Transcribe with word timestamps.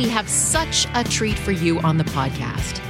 We 0.00 0.08
have 0.08 0.30
such 0.30 0.86
a 0.94 1.04
treat 1.04 1.38
for 1.38 1.52
you 1.52 1.78
on 1.80 1.98
the 1.98 2.04
podcast. 2.04 2.80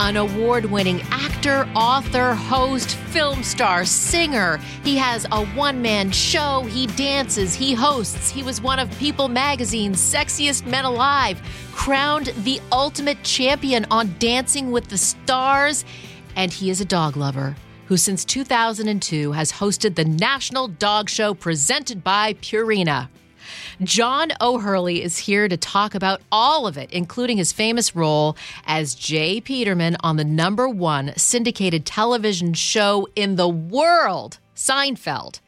An 0.00 0.18
award 0.18 0.66
winning 0.66 1.00
actor, 1.10 1.66
author, 1.74 2.34
host, 2.34 2.90
film 2.94 3.42
star, 3.42 3.86
singer. 3.86 4.58
He 4.84 4.94
has 4.98 5.26
a 5.32 5.46
one 5.46 5.80
man 5.80 6.10
show. 6.10 6.64
He 6.64 6.86
dances, 6.88 7.54
he 7.54 7.72
hosts. 7.72 8.28
He 8.28 8.42
was 8.42 8.60
one 8.60 8.78
of 8.78 8.90
People 8.98 9.28
Magazine's 9.28 9.98
sexiest 9.98 10.66
men 10.66 10.84
alive, 10.84 11.40
crowned 11.72 12.34
the 12.44 12.60
ultimate 12.70 13.22
champion 13.22 13.86
on 13.90 14.14
Dancing 14.18 14.70
with 14.70 14.88
the 14.88 14.98
Stars. 14.98 15.86
And 16.36 16.52
he 16.52 16.68
is 16.68 16.82
a 16.82 16.84
dog 16.84 17.16
lover 17.16 17.56
who, 17.86 17.96
since 17.96 18.26
2002, 18.26 19.32
has 19.32 19.52
hosted 19.52 19.94
the 19.94 20.04
National 20.04 20.68
Dog 20.68 21.08
Show 21.08 21.32
presented 21.32 22.04
by 22.04 22.34
Purina. 22.34 23.08
John 23.82 24.32
O'Hurley 24.40 25.02
is 25.02 25.18
here 25.18 25.46
to 25.46 25.56
talk 25.56 25.94
about 25.94 26.20
all 26.32 26.66
of 26.66 26.76
it, 26.76 26.90
including 26.90 27.36
his 27.36 27.52
famous 27.52 27.94
role 27.94 28.36
as 28.66 28.96
J. 28.96 29.40
Peterman 29.40 29.96
on 30.00 30.16
the 30.16 30.24
number 30.24 30.68
one 30.68 31.12
syndicated 31.16 31.86
television 31.86 32.54
show 32.54 33.06
in 33.14 33.36
the 33.36 33.48
world, 33.48 34.38
Seinfeld. 34.56 35.38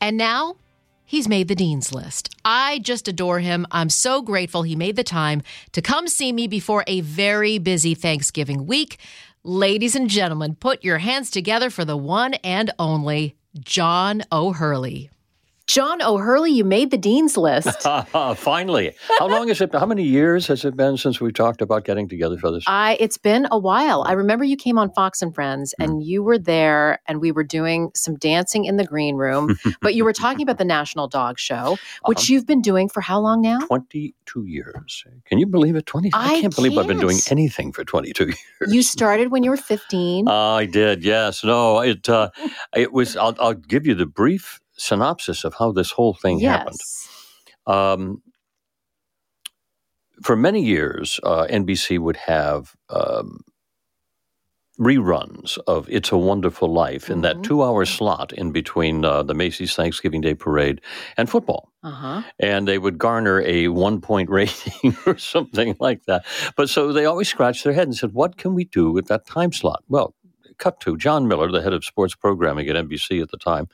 And 0.00 0.16
now 0.16 0.54
he's 1.04 1.26
made 1.28 1.48
the 1.48 1.56
Dean's 1.56 1.92
List. 1.92 2.32
I 2.44 2.78
just 2.78 3.08
adore 3.08 3.40
him. 3.40 3.66
I'm 3.72 3.90
so 3.90 4.22
grateful 4.22 4.62
he 4.62 4.76
made 4.76 4.94
the 4.94 5.02
time 5.02 5.42
to 5.72 5.82
come 5.82 6.06
see 6.06 6.32
me 6.32 6.46
before 6.46 6.84
a 6.86 7.00
very 7.00 7.58
busy 7.58 7.96
Thanksgiving 7.96 8.66
week. 8.66 8.98
Ladies 9.42 9.96
and 9.96 10.08
gentlemen, 10.08 10.54
put 10.54 10.84
your 10.84 10.98
hands 10.98 11.28
together 11.28 11.70
for 11.70 11.84
the 11.84 11.96
one 11.96 12.34
and 12.34 12.70
only 12.78 13.34
John 13.58 14.22
O'Hurley. 14.30 15.10
John 15.66 16.02
O'Hurley, 16.02 16.52
you 16.52 16.62
made 16.62 16.90
the 16.90 16.98
dean's 16.98 17.36
list. 17.36 17.82
Finally, 18.36 18.94
how 19.18 19.28
long 19.28 19.48
has 19.48 19.60
it? 19.62 19.74
How 19.74 19.86
many 19.86 20.02
years 20.02 20.46
has 20.46 20.64
it 20.64 20.76
been 20.76 20.98
since 20.98 21.20
we 21.20 21.32
talked 21.32 21.62
about 21.62 21.84
getting 21.84 22.06
together 22.06 22.36
for 22.36 22.50
this? 22.50 22.64
I. 22.66 22.98
It's 23.00 23.16
been 23.16 23.48
a 23.50 23.58
while. 23.58 24.04
I 24.06 24.12
remember 24.12 24.44
you 24.44 24.56
came 24.56 24.78
on 24.78 24.92
Fox 24.92 25.22
and 25.22 25.34
Friends, 25.34 25.74
and 25.78 25.92
mm. 25.92 26.04
you 26.04 26.22
were 26.22 26.38
there, 26.38 27.00
and 27.08 27.20
we 27.20 27.32
were 27.32 27.44
doing 27.44 27.90
some 27.94 28.16
dancing 28.16 28.66
in 28.66 28.76
the 28.76 28.84
green 28.84 29.16
room. 29.16 29.58
but 29.80 29.94
you 29.94 30.04
were 30.04 30.12
talking 30.12 30.42
about 30.42 30.58
the 30.58 30.66
National 30.66 31.08
Dog 31.08 31.38
Show, 31.38 31.78
which 32.04 32.18
uh-huh. 32.18 32.32
you've 32.32 32.46
been 32.46 32.60
doing 32.60 32.90
for 32.90 33.00
how 33.00 33.18
long 33.18 33.40
now? 33.40 33.60
Twenty-two 33.60 34.44
years. 34.44 35.04
Can 35.24 35.38
you 35.38 35.46
believe 35.46 35.76
it? 35.76 35.86
Twenty. 35.86 36.10
I, 36.12 36.34
I 36.34 36.40
can't 36.42 36.54
believe 36.54 36.76
I've 36.76 36.86
been 36.86 37.00
doing 37.00 37.18
anything 37.30 37.72
for 37.72 37.84
twenty-two 37.84 38.26
years. 38.26 38.38
You 38.68 38.82
started 38.82 39.30
when 39.30 39.42
you 39.42 39.50
were 39.50 39.56
fifteen. 39.56 40.28
Uh, 40.28 40.32
I 40.32 40.66
did. 40.66 41.02
Yes. 41.02 41.42
No. 41.42 41.80
It. 41.80 42.06
Uh, 42.06 42.30
it 42.76 42.92
was. 42.92 43.16
I'll, 43.16 43.34
I'll 43.40 43.54
give 43.54 43.86
you 43.86 43.94
the 43.94 44.06
brief 44.06 44.60
synopsis 44.76 45.44
of 45.44 45.54
how 45.54 45.72
this 45.72 45.90
whole 45.92 46.14
thing 46.14 46.40
yes. 46.40 46.58
happened. 46.58 46.80
Um, 47.66 48.22
for 50.22 50.36
many 50.36 50.62
years, 50.62 51.18
uh, 51.22 51.46
NBC 51.50 51.98
would 51.98 52.16
have 52.16 52.74
um, 52.88 53.40
reruns 54.78 55.58
of 55.66 55.88
"It's 55.90 56.12
a 56.12 56.18
Wonderful 56.18 56.72
Life" 56.72 57.08
in 57.08 57.16
mm-hmm. 57.16 57.22
that 57.22 57.42
two-hour 57.42 57.84
slot 57.84 58.32
in 58.32 58.52
between 58.52 59.04
uh, 59.04 59.22
the 59.22 59.34
Macy's 59.34 59.74
Thanksgiving 59.74 60.20
Day 60.20 60.34
Parade 60.34 60.80
and 61.16 61.28
football, 61.28 61.72
uh-huh. 61.82 62.22
and 62.38 62.68
they 62.68 62.78
would 62.78 62.98
garner 62.98 63.42
a 63.42 63.68
one-point 63.68 64.30
rating 64.38 64.96
or 65.06 65.18
something 65.18 65.76
like 65.80 66.04
that. 66.06 66.24
But 66.56 66.70
so 66.70 66.92
they 66.92 67.06
always 67.06 67.28
scratched 67.28 67.64
their 67.64 67.72
head 67.72 67.88
and 67.88 67.96
said, 67.96 68.12
"What 68.12 68.36
can 68.36 68.54
we 68.54 68.64
do 68.64 68.90
with 68.90 69.06
that 69.08 69.26
time 69.26 69.52
slot?" 69.52 69.82
Well, 69.88 70.14
cut 70.58 70.80
to 70.80 70.96
John 70.96 71.28
Miller, 71.28 71.50
the 71.50 71.62
head 71.62 71.72
of 71.72 71.84
sports 71.84 72.14
programming 72.14 72.68
at 72.68 72.76
NBC 72.76 73.22
at 73.22 73.30
the 73.30 73.38
time, 73.38 73.68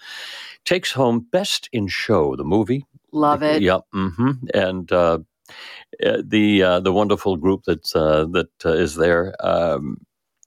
takes 0.64 0.92
home 0.92 1.26
Best 1.30 1.68
in 1.72 1.88
Show, 1.88 2.36
the 2.36 2.44
movie. 2.44 2.86
Love 3.12 3.42
it. 3.42 3.62
Yep. 3.62 3.82
Mm-hmm. 3.94 4.30
And 4.54 4.92
uh, 4.92 5.18
uh, 6.04 6.22
the 6.24 6.62
uh, 6.62 6.80
the 6.80 6.92
wonderful 6.92 7.36
group 7.36 7.64
that 7.64 7.94
uh, 7.94 8.24
that 8.26 8.50
uh, 8.64 8.70
is 8.70 8.94
there. 8.94 9.34
Um, 9.40 9.98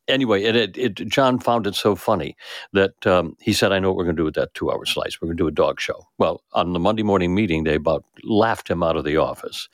anyway, 0.08 0.44
it, 0.44 0.56
it, 0.56 0.78
it, 0.78 0.94
John 1.08 1.40
found 1.40 1.68
it 1.68 1.75
so 1.75 1.96
funny 1.96 2.36
that 2.74 3.06
um, 3.06 3.36
he 3.41 3.53
said, 3.53 3.72
"I 3.72 3.80
know 3.80 3.90
what 3.90 3.97
we're 3.97 4.03
going 4.06 4.16
to 4.16 4.22
do 4.22 4.25
with 4.25 4.36
that 4.36 4.53
two-hour 4.53 4.86
slice. 4.86 5.22
We're 5.22 5.28
going 5.28 5.38
to 5.38 5.44
do 5.44 5.47
a 5.47 5.52
dog 5.52 5.80
show." 5.80 6.08
Well, 6.18 6.41
on 6.53 6.74
the 6.74 6.80
Monday 6.80 7.03
morning 7.03 7.34
meeting, 7.36 7.64
they 7.64 7.75
about 7.75 8.06
laughed 8.24 8.69
him 8.69 8.84
out 8.84 8.97
of 8.97 9.06
the 9.06 9.18
office. 9.18 9.69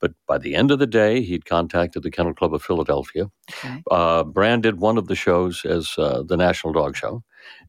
But 0.00 0.12
by 0.26 0.38
the 0.38 0.54
end 0.54 0.70
of 0.70 0.78
the 0.78 0.86
day, 0.86 1.22
he'd 1.22 1.44
contacted 1.44 2.02
the 2.02 2.10
Kennel 2.10 2.34
Club 2.34 2.54
of 2.54 2.62
Philadelphia, 2.62 3.30
okay. 3.50 3.82
uh, 3.90 4.24
branded 4.24 4.80
one 4.80 4.98
of 4.98 5.08
the 5.08 5.16
shows 5.16 5.64
as 5.64 5.94
uh, 5.98 6.22
the 6.22 6.36
National 6.36 6.72
Dog 6.72 6.96
Show, 6.96 7.22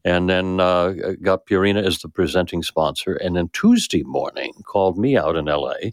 and 0.04 0.28
then 0.28 0.60
uh, 0.60 0.92
got 1.22 1.46
Purina 1.46 1.84
as 1.84 1.98
the 1.98 2.08
presenting 2.08 2.62
sponsor. 2.62 3.14
And 3.14 3.36
then 3.36 3.50
Tuesday 3.52 4.02
morning, 4.02 4.52
called 4.64 4.98
me 4.98 5.16
out 5.16 5.36
in 5.36 5.48
L.A. 5.48 5.92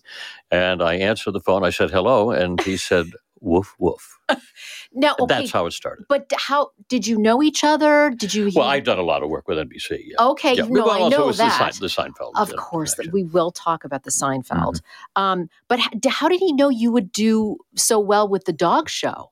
And 0.52 0.82
I 0.82 0.96
answered 0.96 1.32
the 1.32 1.40
phone. 1.40 1.64
I 1.64 1.70
said 1.70 1.92
hello, 1.92 2.32
and 2.32 2.62
he 2.62 2.78
said 2.78 3.08
woof 3.44 3.76
woof. 3.78 4.20
now, 4.94 5.16
okay, 5.20 5.36
that's 5.36 5.52
how 5.52 5.66
it 5.66 5.72
started. 5.72 6.06
But 6.10 6.32
how 6.36 6.72
did 6.90 7.06
you 7.06 7.18
know 7.18 7.44
each 7.44 7.64
other? 7.64 8.12
Did 8.12 8.34
you? 8.34 8.46
Hear? 8.46 8.62
Well, 8.62 8.70
I've 8.70 8.84
done 8.84 9.00
a 9.00 9.04
lot 9.04 9.24
of 9.24 9.30
work 9.30 9.48
with 9.48 9.58
NBC. 9.58 10.04
Yeah. 10.06 10.26
Okay, 10.28 10.56
yeah. 10.56 10.64
no, 10.64 10.86
well, 10.86 11.06
I 11.06 11.10
know 11.10 11.32
that. 11.32 11.72
The, 11.82 11.88
Sein- 11.88 12.08
the 12.08 12.14
Seinfeld, 12.22 12.32
of 12.36 12.56
course, 12.56 12.96
connection. 12.96 13.14
we 13.14 13.24
will 13.24 13.52
talk 13.52 13.84
about 13.84 14.04
the 14.04 14.12
Seinfeld. 14.12 14.76
Mm-hmm. 14.76 15.22
Um, 15.22 15.50
but 15.68 15.80
how 16.08 16.30
did 16.30 16.40
he 16.40 16.54
know 16.54 16.70
you 16.70 16.92
would 16.92 17.12
do 17.12 17.58
so 17.76 18.00
well 18.00 18.28
with 18.28 18.46
the 18.46 18.54
dog 18.54 18.90
show? 18.90 19.32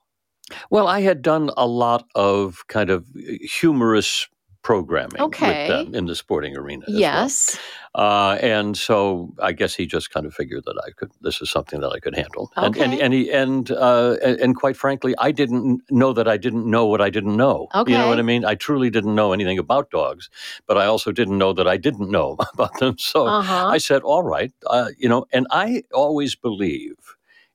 Well, 0.70 0.88
I 0.88 1.02
had 1.02 1.22
done 1.22 1.50
a 1.56 1.66
lot 1.66 2.08
of 2.16 2.68
kind 2.68 2.90
of 2.90 3.06
humorous 3.42 4.28
programming 4.64 5.22
okay. 5.22 5.68
with 5.68 5.86
them 5.86 5.96
in 5.96 6.06
the 6.06 6.16
sporting 6.16 6.56
arena. 6.56 6.86
yes. 6.88 7.58
Well. 7.58 7.62
Uh, 7.94 8.36
and 8.36 8.78
so 8.78 9.34
I 9.42 9.52
guess 9.52 9.76
he 9.76 9.86
just 9.86 10.12
kind 10.12 10.26
of 10.26 10.34
figured 10.34 10.64
that 10.66 10.82
I 10.88 10.92
could. 10.92 11.12
This 11.22 11.42
is 11.42 11.50
something 11.50 11.82
that 11.82 11.90
I 11.90 12.00
could 12.00 12.16
handle. 12.16 12.52
Okay. 12.58 12.84
And 12.84 12.94
and 12.94 13.02
and, 13.02 13.14
he, 13.14 13.32
and, 13.32 13.72
uh, 13.72 14.16
and 14.24 14.56
quite 14.56 14.78
frankly, 14.78 15.14
I 15.18 15.32
didn't 15.32 15.82
know 15.90 16.14
that 16.14 16.28
I 16.28 16.38
didn't 16.38 16.70
know 16.70 16.86
what 16.86 17.02
I 17.02 17.10
didn't 17.10 17.36
know. 17.36 17.68
Okay. 17.76 17.92
You 17.92 17.98
know 17.98 18.08
what 18.08 18.20
I 18.20 18.22
mean? 18.22 18.46
I 18.46 18.56
truly 18.56 18.90
didn't 18.90 19.16
know 19.16 19.34
anything 19.34 19.60
about 19.60 19.90
dogs, 19.92 20.30
but 20.68 20.78
I 20.78 20.86
also 20.86 21.12
didn't 21.12 21.38
know 21.38 21.54
that 21.54 21.68
I 21.68 21.78
didn't 21.78 22.10
know 22.10 22.38
about 22.54 22.80
them. 22.80 22.98
So 22.98 23.28
uh-huh. 23.28 23.68
I 23.68 23.78
said, 23.78 24.04
"All 24.04 24.24
right," 24.24 24.54
uh, 24.68 24.90
you 24.98 25.10
know. 25.10 25.26
And 25.34 25.48
I 25.52 25.84
always 25.94 26.36
believe 26.36 26.96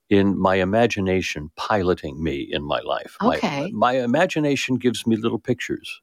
in 0.08 0.38
my 0.38 0.56
imagination 0.56 1.50
piloting 1.56 2.22
me 2.22 2.48
in 2.50 2.62
my 2.62 2.80
life. 2.80 3.16
Okay. 3.22 3.70
My, 3.72 3.92
my 3.92 4.04
imagination 4.04 4.76
gives 4.76 5.06
me 5.06 5.16
little 5.16 5.38
pictures 5.38 6.00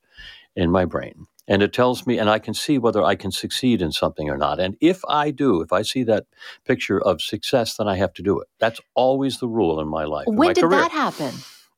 in 0.55 0.71
my 0.71 0.85
brain. 0.85 1.25
And 1.47 1.61
it 1.61 1.73
tells 1.73 2.07
me, 2.07 2.17
and 2.17 2.29
I 2.29 2.39
can 2.39 2.53
see 2.53 2.77
whether 2.77 3.03
I 3.03 3.15
can 3.15 3.31
succeed 3.31 3.81
in 3.81 3.91
something 3.91 4.29
or 4.29 4.37
not. 4.37 4.59
And 4.61 4.77
if 4.79 5.01
I 5.09 5.31
do, 5.31 5.61
if 5.61 5.73
I 5.73 5.81
see 5.81 6.03
that 6.03 6.25
picture 6.65 7.01
of 7.01 7.21
success, 7.21 7.75
then 7.75 7.87
I 7.87 7.97
have 7.97 8.13
to 8.13 8.23
do 8.23 8.39
it. 8.39 8.47
That's 8.59 8.79
always 8.95 9.39
the 9.39 9.49
rule 9.49 9.81
in 9.81 9.87
my 9.87 10.05
life. 10.05 10.27
When 10.27 10.37
my 10.37 10.53
did 10.53 10.61
career. 10.61 10.79
that 10.79 10.91
happen? 10.91 11.33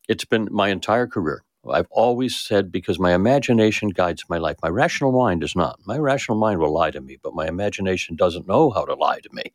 It's 0.08 0.26
been 0.26 0.48
my 0.52 0.70
entire 0.70 1.08
career. 1.08 1.44
I've 1.72 1.88
always 1.92 2.36
said 2.36 2.72
because 2.72 3.00
my 3.00 3.14
imagination 3.14 3.90
guides 3.90 4.26
my 4.30 4.38
life. 4.38 4.58
My 4.62 4.70
rational 4.70 5.12
mind 5.12 5.42
does 5.42 5.56
not. 5.56 5.80
My 5.86 5.98
rational 5.98 6.38
mind 6.38 6.60
will 6.60 6.74
lie 6.74 6.92
to 6.92 7.02
me, 7.02 7.18
but 7.22 7.34
my 7.34 7.48
imagination 7.48 8.16
doesn't 8.16 8.48
know 8.48 8.70
how 8.70 8.86
to 8.86 8.94
lie 8.94 9.20
to 9.20 9.30
me. 9.32 9.54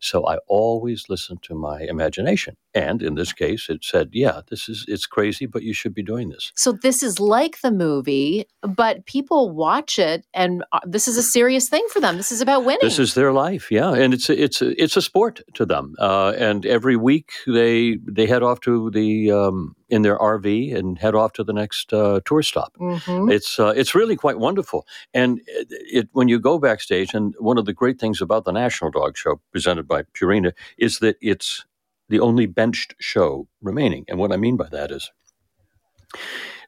So 0.00 0.26
I 0.26 0.38
always 0.48 1.08
listen 1.08 1.38
to 1.42 1.54
my 1.54 1.82
imagination. 1.82 2.56
And 2.74 3.02
in 3.02 3.14
this 3.14 3.32
case, 3.32 3.68
it 3.68 3.84
said, 3.84 4.10
yeah, 4.12 4.40
this 4.48 4.68
is, 4.68 4.84
it's 4.88 5.06
crazy, 5.06 5.46
but 5.46 5.62
you 5.62 5.72
should 5.72 5.94
be 5.94 6.02
doing 6.02 6.30
this. 6.30 6.52
So 6.56 6.72
this 6.72 7.02
is 7.02 7.20
like 7.20 7.60
the 7.60 7.70
movie, 7.70 8.46
but 8.62 9.06
people 9.06 9.50
watch 9.50 9.98
it 9.98 10.26
and 10.34 10.64
uh, 10.72 10.80
this 10.84 11.06
is 11.06 11.16
a 11.16 11.22
serious 11.22 11.68
thing 11.68 11.86
for 11.92 12.00
them. 12.00 12.16
This 12.16 12.32
is 12.32 12.40
about 12.40 12.64
winning. 12.64 12.80
This 12.82 12.98
is 12.98 13.14
their 13.14 13.32
life. 13.32 13.70
Yeah. 13.70 13.92
And 13.92 14.12
it's, 14.12 14.28
a, 14.28 14.42
it's, 14.42 14.60
a, 14.60 14.82
it's 14.82 14.96
a 14.96 15.02
sport 15.02 15.40
to 15.54 15.64
them. 15.64 15.94
Uh, 15.98 16.32
and 16.36 16.66
every 16.66 16.96
week 16.96 17.30
they, 17.46 17.98
they 18.04 18.26
head 18.26 18.42
off 18.42 18.60
to 18.62 18.90
the, 18.90 19.30
um, 19.30 19.76
in 19.92 20.00
their 20.00 20.18
RV 20.18 20.74
and 20.74 20.98
head 20.98 21.14
off 21.14 21.34
to 21.34 21.44
the 21.44 21.52
next 21.52 21.92
uh, 21.92 22.20
tour 22.24 22.42
stop. 22.42 22.74
Mm-hmm. 22.80 23.30
It's 23.30 23.60
uh, 23.60 23.74
it's 23.76 23.94
really 23.94 24.16
quite 24.16 24.38
wonderful. 24.38 24.86
And 25.12 25.42
it, 25.46 25.68
it, 25.70 26.08
when 26.12 26.28
you 26.28 26.40
go 26.40 26.58
backstage, 26.58 27.12
and 27.12 27.34
one 27.38 27.58
of 27.58 27.66
the 27.66 27.74
great 27.74 28.00
things 28.00 28.22
about 28.22 28.46
the 28.46 28.52
National 28.52 28.90
Dog 28.90 29.18
Show 29.18 29.40
presented 29.52 29.86
by 29.86 30.04
Purina 30.14 30.52
is 30.78 30.98
that 31.00 31.16
it's 31.20 31.66
the 32.08 32.20
only 32.20 32.46
benched 32.46 32.94
show 32.98 33.46
remaining. 33.60 34.06
And 34.08 34.18
what 34.18 34.32
I 34.32 34.38
mean 34.38 34.56
by 34.56 34.68
that 34.70 34.90
is 34.90 35.12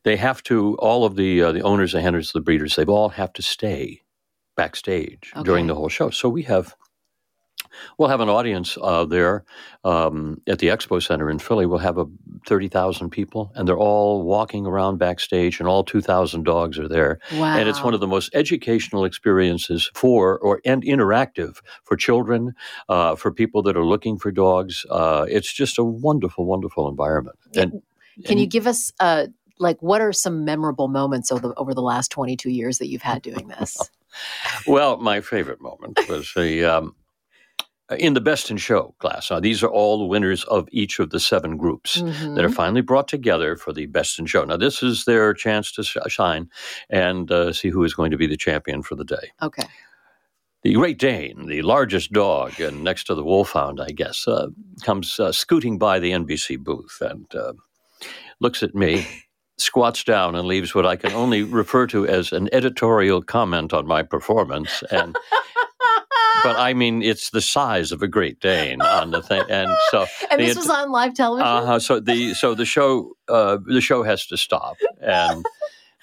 they 0.03 0.17
have 0.17 0.43
to 0.45 0.77
all 0.77 1.07
of 1.07 1.17
the 1.17 1.43
uh, 1.43 1.53
the 1.53 1.63
owners 1.63 1.95
and 1.95 2.03
handlers, 2.03 2.33
the 2.33 2.43
breeders, 2.43 2.77
they 2.77 2.85
all 2.85 3.09
have 3.09 3.33
to 3.33 3.43
stay 3.43 4.03
backstage 4.55 5.33
during 5.45 5.67
the 5.67 5.75
whole 5.75 5.89
show. 5.89 6.11
So 6.11 6.29
we 6.29 6.43
have. 6.43 6.77
We'll 7.99 8.09
have 8.09 8.21
an 8.21 8.29
audience 8.29 8.77
uh, 8.81 9.05
there 9.05 9.45
um, 9.85 10.41
at 10.47 10.59
the 10.59 10.69
Expo 10.69 11.03
Center 11.03 11.31
in 11.31 11.39
Philly. 11.39 11.67
We'll 11.67 11.79
have 11.79 11.99
a 11.99 12.07
thirty 12.47 12.69
thousand 12.69 13.11
people, 13.11 13.53
and 13.55 13.69
they're 13.69 13.79
all 13.79 14.23
walking 14.23 14.67
around 14.67 14.99
backstage, 14.99 15.61
and 15.61 15.69
all 15.69 15.85
two 15.85 16.01
thousand 16.01 16.45
dogs 16.45 16.79
are 16.79 16.89
there. 16.89 17.19
Wow. 17.33 17.57
And 17.57 17.69
it's 17.69 17.83
one 17.83 17.95
of 17.95 18.01
the 18.01 18.07
most 18.07 18.31
educational 18.35 19.05
experiences 19.05 19.91
for 19.95 20.39
or 20.39 20.61
and 20.65 20.83
interactive 20.83 21.61
for 21.85 21.97
children, 21.97 22.55
uh, 22.89 23.17
for 23.17 23.33
people 23.33 23.63
that 23.63 23.77
are 23.77 23.85
looking 23.85 24.19
for 24.19 24.31
dogs. 24.31 24.87
Uh, 24.91 25.27
it's 25.29 25.53
just 25.53 25.79
a 25.79 25.85
wonderful, 25.85 26.45
wonderful 26.47 26.89
environment. 26.89 27.37
And 27.57 27.83
Can 28.25 28.39
you 28.39 28.47
give 28.47 28.67
us 28.67 28.93
uh 29.01 29.27
like 29.59 29.81
what 29.81 30.01
are 30.01 30.13
some 30.13 30.45
memorable 30.45 30.89
moments 30.89 31.31
over 31.31 31.49
the, 31.49 31.55
over 31.55 31.75
the 31.75 31.83
last 31.83 32.11
22 32.11 32.51
years 32.51 32.79
that 32.79 32.89
you've 32.89 33.03
had 33.03 33.23
doing 33.23 33.49
this? 33.49 33.77
Well, 34.65 34.99
my 34.99 35.21
favorite 35.21 35.61
moment 35.61 35.99
was 36.09 36.33
the 36.37 36.65
um, 36.65 36.95
in 37.99 38.15
the 38.15 38.21
best 38.21 38.51
in 38.51 38.57
show 38.57 38.95
class. 38.99 39.31
Now, 39.31 39.41
these 39.41 39.63
are 39.63 39.69
all 39.69 39.99
the 39.99 40.07
winners 40.07 40.45
of 40.45 40.69
each 40.73 40.99
of 40.99 41.11
the 41.11 41.21
seven 41.21 41.57
groups 41.57 41.99
Mhm. 42.01 42.35
that 42.35 42.45
are 42.45 42.49
finally 42.51 42.81
brought 42.81 43.09
together 43.09 43.57
for 43.57 43.73
the 43.73 43.87
best 43.87 44.19
in 44.19 44.27
show. 44.27 44.45
Now, 44.45 44.57
this 44.57 44.83
is 44.83 45.05
their 45.05 45.35
chance 45.35 45.71
to 45.73 45.83
shine 46.09 46.49
and 46.89 47.31
uh, 47.31 47.53
see 47.53 47.69
who 47.69 47.85
is 47.85 47.93
going 47.95 48.11
to 48.11 48.17
be 48.17 48.27
the 48.27 48.37
champion 48.39 48.83
for 48.83 48.95
the 48.95 49.05
day. 49.05 49.33
Okay. 49.43 49.65
The 50.63 50.73
Great 50.73 50.99
Dane, 50.99 51.45
the 51.47 51.61
largest 51.61 52.11
dog, 52.11 52.59
and 52.59 52.83
next 52.83 53.05
to 53.05 53.15
the 53.15 53.23
Wolfhound, 53.23 53.83
I 53.83 53.91
guess, 53.91 54.27
uh, 54.27 54.47
comes 54.83 55.21
uh, 55.21 55.31
scooting 55.31 55.77
by 55.79 55.99
the 55.99 56.13
NBC 56.13 56.57
booth 56.57 57.03
and 57.03 57.27
uh, 57.35 57.53
looks 58.41 58.63
at 58.63 58.75
me, 58.75 59.07
squats 59.59 60.03
down, 60.05 60.35
and 60.35 60.49
leaves 60.49 60.75
what 60.75 60.87
I 60.87 60.97
can 60.97 61.13
only 61.13 61.43
refer 61.43 61.87
to 61.89 62.07
as 62.07 62.33
an 62.33 62.49
editorial 62.51 63.21
comment 63.21 63.75
on 63.75 63.87
my 63.87 64.03
performance. 64.03 64.83
And 64.91 65.15
but 66.45 66.57
I 66.57 66.75
mean, 66.75 67.03
it's 67.03 67.31
the 67.31 67.41
size 67.41 67.91
of 67.91 68.03
a 68.03 68.09
Great 68.09 68.39
Dane 68.39 68.81
on 68.81 69.11
the 69.11 69.23
thing, 69.23 69.43
and 69.49 69.71
so 69.91 70.07
and 70.31 70.41
this 70.41 70.57
was 70.57 70.71
on 70.71 70.93
live 70.93 71.15
television? 71.15 71.47
uh-huh, 71.47 71.79
so 71.81 71.99
the 71.99 72.35
so 72.35 72.55
the 72.55 72.65
show 72.65 73.17
uh, 73.29 73.59
the 73.67 73.81
show 73.81 74.05
has 74.05 74.27
to 74.27 74.37
stop 74.37 74.77
and. 75.01 75.45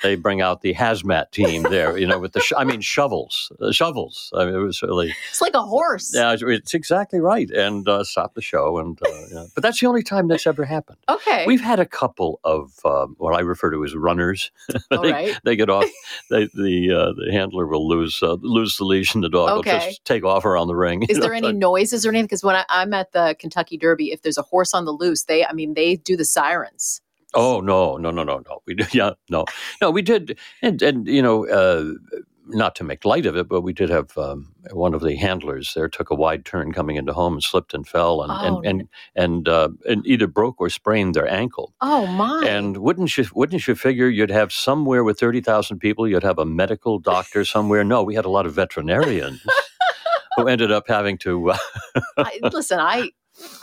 They 0.03 0.15
bring 0.15 0.41
out 0.41 0.61
the 0.61 0.73
hazmat 0.73 1.31
team 1.31 1.63
there, 1.63 1.97
you 1.97 2.07
know, 2.07 2.19
with 2.19 2.33
the 2.33 2.39
sh- 2.39 2.53
I 2.57 2.63
mean 2.63 2.81
shovels, 2.81 3.51
uh, 3.61 3.71
shovels. 3.71 4.31
I 4.35 4.45
mean, 4.45 4.55
it 4.55 4.59
was 4.59 4.81
really 4.81 5.13
It's 5.29 5.41
like 5.41 5.53
a 5.53 5.61
horse. 5.61 6.11
yeah, 6.13 6.33
it's- 6.33 6.73
exactly 6.73 7.19
right, 7.19 7.49
and 7.51 7.87
uh, 7.87 8.03
stop 8.03 8.33
the 8.33 8.41
show. 8.41 8.77
And 8.79 8.99
uh, 9.05 9.09
yeah. 9.31 9.45
but 9.53 9.61
that's 9.61 9.79
the 9.79 9.87
only 9.87 10.03
time 10.03 10.27
that's 10.27 10.47
ever 10.47 10.65
happened. 10.65 10.97
Okay. 11.09 11.45
We've 11.45 11.61
had 11.61 11.79
a 11.79 11.85
couple 11.85 12.39
of 12.43 12.71
um, 12.85 13.15
what 13.17 13.35
I 13.35 13.41
refer 13.41 13.71
to 13.71 13.83
as 13.83 13.95
runners. 13.95 14.51
All 14.91 15.01
they, 15.01 15.11
right. 15.11 15.39
they 15.43 15.55
get 15.55 15.69
off. 15.69 15.85
They, 16.29 16.45
the 16.53 16.91
uh, 16.91 17.13
the 17.25 17.31
handler 17.31 17.67
will 17.67 17.87
lose 17.87 18.21
uh, 18.23 18.37
lose 18.41 18.77
the 18.77 18.85
leash, 18.85 19.13
and 19.13 19.23
the 19.23 19.29
dog 19.29 19.55
will 19.55 19.63
just 19.63 20.03
take 20.05 20.23
off 20.23 20.45
around 20.45 20.67
the 20.67 20.75
ring. 20.75 21.03
Is 21.03 21.09
you 21.09 21.15
know, 21.15 21.21
there 21.21 21.33
any 21.33 21.53
noises 21.53 22.05
or 22.05 22.09
anything? 22.09 22.25
Because 22.25 22.43
when 22.43 22.55
I, 22.55 22.65
I'm 22.69 22.93
at 22.93 23.11
the 23.11 23.35
Kentucky 23.39 23.77
Derby, 23.77 24.11
if 24.11 24.21
there's 24.21 24.37
a 24.37 24.43
horse 24.43 24.73
on 24.73 24.85
the 24.85 24.91
loose, 24.91 25.23
they, 25.23 25.45
I 25.45 25.53
mean, 25.53 25.73
they 25.73 25.95
do 25.95 26.15
the 26.15 26.25
sirens. 26.25 27.01
Oh 27.33 27.61
no, 27.61 27.97
no, 27.97 28.11
no, 28.11 28.23
no, 28.23 28.39
no. 28.47 28.61
We 28.65 28.75
did, 28.75 28.93
yeah, 28.93 29.11
no, 29.29 29.45
no. 29.81 29.91
We 29.91 30.01
did, 30.01 30.37
and 30.61 30.81
and 30.81 31.07
you 31.07 31.21
know, 31.21 31.47
uh, 31.47 31.93
not 32.47 32.75
to 32.75 32.83
make 32.83 33.05
light 33.05 33.25
of 33.25 33.37
it, 33.37 33.47
but 33.47 33.61
we 33.61 33.71
did 33.73 33.89
have 33.89 34.17
um, 34.17 34.53
one 34.71 34.93
of 34.93 35.01
the 35.01 35.15
handlers 35.15 35.73
there 35.73 35.87
took 35.87 36.09
a 36.09 36.15
wide 36.15 36.43
turn 36.43 36.73
coming 36.73 36.97
into 36.97 37.13
home 37.13 37.33
and 37.33 37.43
slipped 37.43 37.73
and 37.73 37.87
fell 37.87 38.21
and 38.21 38.31
Oh, 38.33 38.61
and 38.61 38.65
and 38.65 38.89
and, 39.15 39.47
uh, 39.47 39.69
and 39.87 40.05
either 40.05 40.27
broke 40.27 40.59
or 40.59 40.69
sprained 40.69 41.13
their 41.15 41.29
ankle. 41.29 41.73
Oh 41.81 42.05
my! 42.07 42.43
And 42.47 42.77
wouldn't 42.77 43.17
you 43.17 43.25
wouldn't 43.33 43.67
you 43.67 43.75
figure 43.75 44.09
you'd 44.09 44.31
have 44.31 44.51
somewhere 44.51 45.03
with 45.03 45.19
thirty 45.19 45.41
thousand 45.41 45.79
people, 45.79 46.07
you'd 46.07 46.23
have 46.23 46.39
a 46.39 46.45
medical 46.45 46.99
doctor 46.99 47.45
somewhere? 47.45 47.83
No, 47.83 48.03
we 48.03 48.15
had 48.15 48.25
a 48.25 48.29
lot 48.29 48.45
of 48.45 48.53
veterinarians 48.53 49.41
who 50.37 50.47
ended 50.47 50.71
up 50.71 50.87
having 50.87 51.17
to. 51.19 51.51
Uh, 51.51 51.57
I, 52.17 52.39
listen, 52.51 52.79
I, 52.79 53.11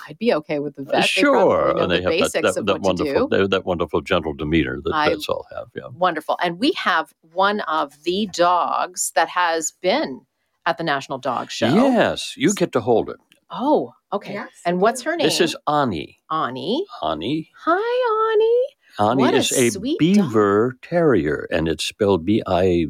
I'd 0.08 0.18
be 0.18 0.32
okay 0.34 0.58
with 0.58 0.76
the 0.76 0.82
uh, 0.82 0.86
vet. 0.86 0.94
They 1.02 1.06
sure, 1.06 1.32
probably 1.34 1.74
know 1.74 1.82
and 1.82 1.92
they 1.92 1.96
the 1.96 2.02
have 2.02 2.12
that, 2.12 2.20
basics 2.20 2.54
that, 2.54 2.60
of 2.60 2.66
that 2.66 2.72
what 2.74 2.82
wonderful 2.82 3.28
to 3.28 3.36
do. 3.36 3.42
that, 3.42 3.50
that 3.50 3.64
wonderful 3.66 4.00
gentle 4.00 4.34
demeanor 4.34 4.80
that 4.84 4.94
I- 4.94 5.10
vets 5.10 5.28
all 5.28 5.46
have. 5.54 5.68
Yeah. 5.74 5.88
Wonderful, 5.94 6.38
and 6.42 6.58
we 6.58 6.72
have 6.72 7.12
one 7.32 7.60
of 7.60 8.02
the 8.04 8.28
dogs 8.32 9.12
that 9.14 9.28
has 9.28 9.72
been 9.80 10.22
at 10.66 10.78
the 10.78 10.84
National 10.84 11.18
Dog 11.18 11.50
Show. 11.50 11.68
Yes, 11.68 12.34
you 12.36 12.52
get 12.54 12.72
to 12.72 12.80
hold 12.80 13.08
it. 13.10 13.16
Oh, 13.50 13.92
okay. 14.12 14.34
Yes, 14.34 14.50
and 14.66 14.80
what's 14.80 15.02
her 15.02 15.16
name? 15.16 15.26
This 15.26 15.40
is 15.40 15.56
Ani. 15.66 16.20
Ani. 16.30 16.84
Ani. 17.02 17.50
Hi, 17.64 18.32
Ani. 18.32 19.10
Ani 19.10 19.22
What 19.22 19.34
a 19.34 19.38
is 19.38 19.52
a, 19.52 19.70
sweet 19.70 19.98
Biewer 20.00 20.72
terrier, 20.82 21.46
and 21.50 21.68
it's 21.68 21.84
spelled 21.84 22.24
B 22.24 22.42
I 22.46 22.86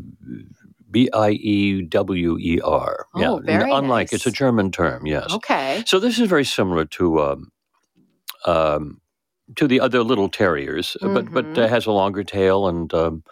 B 0.91 1.09
I 1.13 1.31
E 1.31 1.83
W 1.83 2.39
E 2.39 2.61
R. 2.61 3.07
Oh, 3.15 3.21
yeah, 3.21 3.37
very 3.45 3.71
unlike 3.73 4.13
it's 4.13 4.27
a. 4.27 4.31
German 4.31 4.71
term. 4.71 5.07
Yes. 5.07 5.33
Okay. 5.33 5.83
So 5.87 5.99
this 5.99 6.19
is 6.19 6.29
very 6.29 6.45
similar 6.45 6.85
to 6.87 7.21
um, 7.21 7.53
um, 8.47 9.01
to 9.57 9.67
the 9.67 9.81
other 9.81 10.03
little 10.03 10.29
terriers, 10.29 10.97
but 11.01 11.31
but 11.33 11.45
Mhm. 11.47 11.59
uh, 11.65 11.69
has 11.69 11.87
a 11.87 11.93
longer 11.93 12.25
tail 12.25 12.69
and 12.69 12.93
um, 12.95 13.23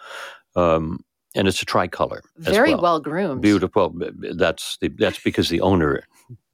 um, 0.55 0.99
and 1.35 1.47
it's 1.47 1.61
a 1.61 1.65
tricolor. 1.65 2.21
Very 2.37 2.71
well. 2.73 2.81
well 2.81 2.99
groomed. 2.99 3.41
Beautiful. 3.41 3.93
That's 4.35 4.77
the, 4.81 4.89
that's 4.89 5.19
because 5.19 5.49
the 5.49 5.61
owner. 5.61 6.03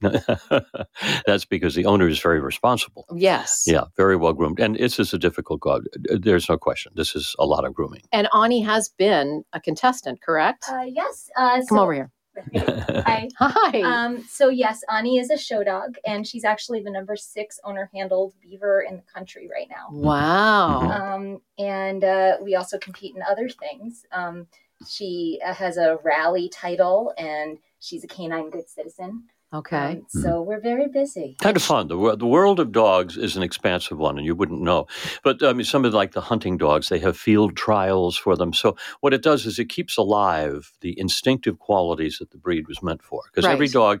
that's 1.26 1.44
because 1.44 1.74
the 1.74 1.86
owner 1.86 2.08
is 2.08 2.20
very 2.20 2.40
responsible. 2.40 3.06
Yes. 3.14 3.64
Yeah, 3.66 3.84
very 3.96 4.16
well 4.16 4.32
groomed, 4.32 4.60
and 4.60 4.76
this 4.76 4.98
is 4.98 5.12
a 5.12 5.18
difficult 5.18 5.62
job. 5.62 5.82
There's 6.10 6.48
no 6.48 6.56
question. 6.58 6.92
This 6.96 7.14
is 7.14 7.34
a 7.38 7.46
lot 7.46 7.64
of 7.64 7.74
grooming. 7.74 8.02
And 8.12 8.28
Ani 8.34 8.60
has 8.62 8.88
been 8.88 9.44
a 9.52 9.60
contestant, 9.60 10.20
correct? 10.22 10.64
Uh, 10.70 10.84
yes. 10.86 11.30
Uh, 11.36 11.56
Come 11.56 11.64
so- 11.78 11.78
over 11.80 11.94
here. 11.94 12.10
Hi. 12.56 13.28
Hi. 13.38 13.80
Um, 13.82 14.24
so 14.28 14.48
yes, 14.48 14.82
Ani 14.90 15.18
is 15.18 15.30
a 15.30 15.38
show 15.38 15.62
dog, 15.62 15.96
and 16.04 16.26
she's 16.26 16.44
actually 16.44 16.82
the 16.82 16.90
number 16.90 17.14
six 17.14 17.60
owner-handled 17.62 18.34
Biewer 18.44 18.82
in 18.88 18.96
the 18.96 19.02
country 19.02 19.48
right 19.52 19.68
now. 19.70 19.86
wow. 19.90 20.80
Um, 20.90 21.38
and 21.58 22.02
uh, 22.02 22.38
we 22.42 22.56
also 22.56 22.76
compete 22.78 23.14
in 23.14 23.22
other 23.22 23.48
things. 23.48 24.04
Um, 24.10 24.48
she 24.88 25.40
uh, 25.46 25.54
has 25.54 25.76
a 25.76 25.98
rally 26.02 26.48
title, 26.48 27.12
and 27.16 27.58
she's 27.78 28.02
a 28.02 28.08
canine 28.08 28.50
good 28.50 28.68
citizen. 28.68 29.24
Okay. 29.54 30.02
Um, 30.02 30.06
so 30.08 30.42
we're 30.42 30.60
very 30.60 30.88
busy. 30.88 31.36
kind 31.40 31.56
of 31.56 31.62
fun. 31.62 31.86
The, 31.86 32.16
the 32.16 32.26
world 32.26 32.58
of 32.58 32.72
dogs 32.72 33.16
is 33.16 33.36
an 33.36 33.42
expansive 33.42 33.98
one, 33.98 34.18
and 34.18 34.26
you 34.26 34.34
wouldn't 34.34 34.60
know. 34.60 34.88
But 35.22 35.42
I 35.42 35.52
mean, 35.52 35.64
some 35.64 35.84
of 35.84 35.94
like 35.94 36.12
the 36.12 36.20
hunting 36.20 36.56
dogs, 36.56 36.88
they 36.88 36.98
have 36.98 37.16
field 37.16 37.56
trials 37.56 38.16
for 38.16 38.36
them. 38.36 38.52
So 38.52 38.76
what 39.00 39.14
it 39.14 39.22
does 39.22 39.46
is 39.46 39.58
it 39.60 39.68
keeps 39.68 39.96
alive 39.96 40.72
the 40.80 40.98
instinctive 40.98 41.60
qualities 41.60 42.18
that 42.18 42.32
the 42.32 42.38
breed 42.38 42.66
was 42.66 42.82
meant 42.82 43.02
for. 43.02 43.22
Because 43.32 43.48
every 43.48 43.68
dog, 43.68 44.00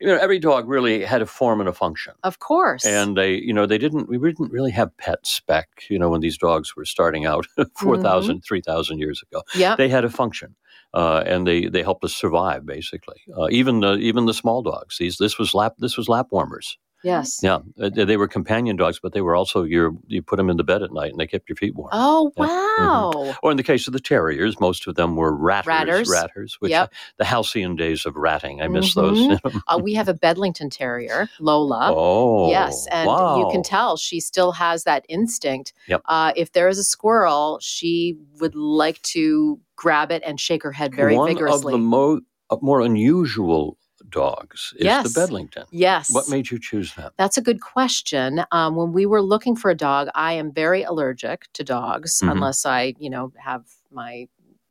you 0.00 0.06
know, 0.06 0.16
every 0.16 0.38
dog 0.38 0.68
really 0.68 1.04
had 1.04 1.20
a 1.20 1.26
form 1.26 1.60
and 1.60 1.68
a 1.68 1.74
function. 1.74 2.14
Of 2.22 2.38
course. 2.38 2.86
And 2.86 3.16
they, 3.16 3.34
you 3.34 3.52
know, 3.52 3.66
they 3.66 3.78
didn't. 3.78 4.08
We 4.08 4.18
didn't 4.18 4.52
really 4.52 4.72
have 4.72 4.96
pet 4.96 5.26
spec. 5.26 5.84
You 5.90 5.98
know, 5.98 6.08
when 6.08 6.22
these 6.22 6.38
dogs 6.38 6.74
were 6.74 6.86
starting 6.86 7.26
out 7.26 7.46
4,000, 7.76 8.40
3,000 8.40 8.98
years 8.98 9.22
ago, 9.22 9.42
yeah. 9.54 9.76
they 9.76 9.88
had 9.88 10.04
a 10.04 10.10
function, 10.10 10.54
uh, 10.94 11.24
and 11.26 11.46
they 11.46 11.66
they 11.66 11.82
helped 11.82 12.04
us 12.04 12.14
survive. 12.14 12.64
Basically, 12.66 13.20
uh, 13.38 13.48
even 13.50 13.80
the 13.80 13.94
even 13.96 14.26
the 14.26 14.34
small 14.34 14.62
dogs. 14.62 14.98
These 14.98 15.18
this 15.18 15.38
was 15.38 15.54
lap 15.54 15.74
this 15.78 15.96
was 15.96 16.08
lap 16.08 16.28
warmers. 16.30 16.78
Yes. 17.04 17.40
Yeah, 17.42 17.58
uh, 17.80 17.90
they 17.90 18.16
were 18.16 18.26
companion 18.26 18.76
dogs, 18.76 18.98
but 19.00 19.12
they 19.12 19.20
were 19.20 19.36
also 19.36 19.62
your 19.62 19.92
you 20.06 20.22
put 20.22 20.36
them 20.36 20.48
in 20.50 20.56
the 20.56 20.64
bed 20.64 20.82
at 20.82 20.92
night 20.92 21.10
and 21.12 21.20
they 21.20 21.26
kept 21.26 21.48
your 21.48 21.56
feet 21.56 21.74
warm. 21.76 21.90
Oh 21.92 22.32
Yeah. 22.36 22.44
wow. 22.46 23.34
Or 23.42 23.50
in 23.50 23.56
the 23.58 23.62
case 23.62 23.86
of 23.86 23.92
the 23.92 24.00
terriers, 24.00 24.58
most 24.58 24.86
of 24.86 24.94
them 24.94 25.14
were 25.14 25.32
ratters. 25.36 25.66
Ratters. 25.68 26.08
Ratters, 26.10 26.56
which 26.60 26.70
Yep. 26.70 26.92
the 27.18 27.24
halcyon 27.24 27.76
days 27.76 28.06
of 28.06 28.16
ratting. 28.16 28.62
I 28.62 28.68
miss 28.68 28.94
Mhm. 28.94 29.38
those. 29.42 29.62
Uh, 29.68 29.78
we 29.82 29.94
have 29.94 30.08
a 30.08 30.14
Bedlington 30.14 30.70
Terrier, 30.70 31.28
Lola. 31.40 31.92
oh, 31.94 32.50
Yes, 32.50 32.86
and 32.90 33.06
wow. 33.06 33.38
you 33.38 33.48
can 33.52 33.62
tell 33.62 33.96
she 33.96 34.18
still 34.20 34.52
has 34.52 34.84
that 34.84 35.04
instinct. 35.08 35.72
Yep. 35.88 36.00
Uh, 36.06 36.32
if 36.36 36.52
there 36.52 36.68
is 36.68 36.78
a 36.78 36.84
squirrel, 36.84 37.58
she 37.60 38.16
would 38.40 38.54
like 38.54 39.00
to 39.02 39.60
grab 39.76 40.10
it 40.10 40.22
and 40.24 40.40
shake 40.40 40.62
her 40.62 40.72
head 40.72 40.94
very 40.94 41.16
One 41.16 41.28
vigorously. 41.28 41.74
of 41.74 41.78
the 41.80 41.84
mo- 41.84 42.20
uh, 42.50 42.56
more 42.62 42.80
unusual 42.80 43.76
dogs 44.10 44.72
is 44.76 44.84
Yes. 44.84 45.12
the 45.12 45.20
Bedlington. 45.20 45.64
yes. 45.70 46.12
What 46.12 46.28
made 46.28 46.50
you 46.50 46.58
choose 46.58 46.94
that? 46.94 47.12
That's 47.16 47.36
a 47.36 47.42
good 47.42 47.60
question. 47.60 48.44
Um, 48.52 48.76
when 48.76 48.92
we 48.92 49.06
were 49.06 49.22
looking 49.22 49.56
for 49.56 49.70
a 49.70 49.74
dog, 49.76 50.08
I 50.14 50.32
am 50.34 50.52
very 50.52 50.82
allergic 50.82 51.46
to 51.54 51.64
dogs 51.64 52.20
Mhm. 52.20 52.32
unless 52.32 52.64
I, 52.66 52.94
you 52.98 53.10
know, 53.10 53.32
have 53.38 53.64
my 53.90 54.28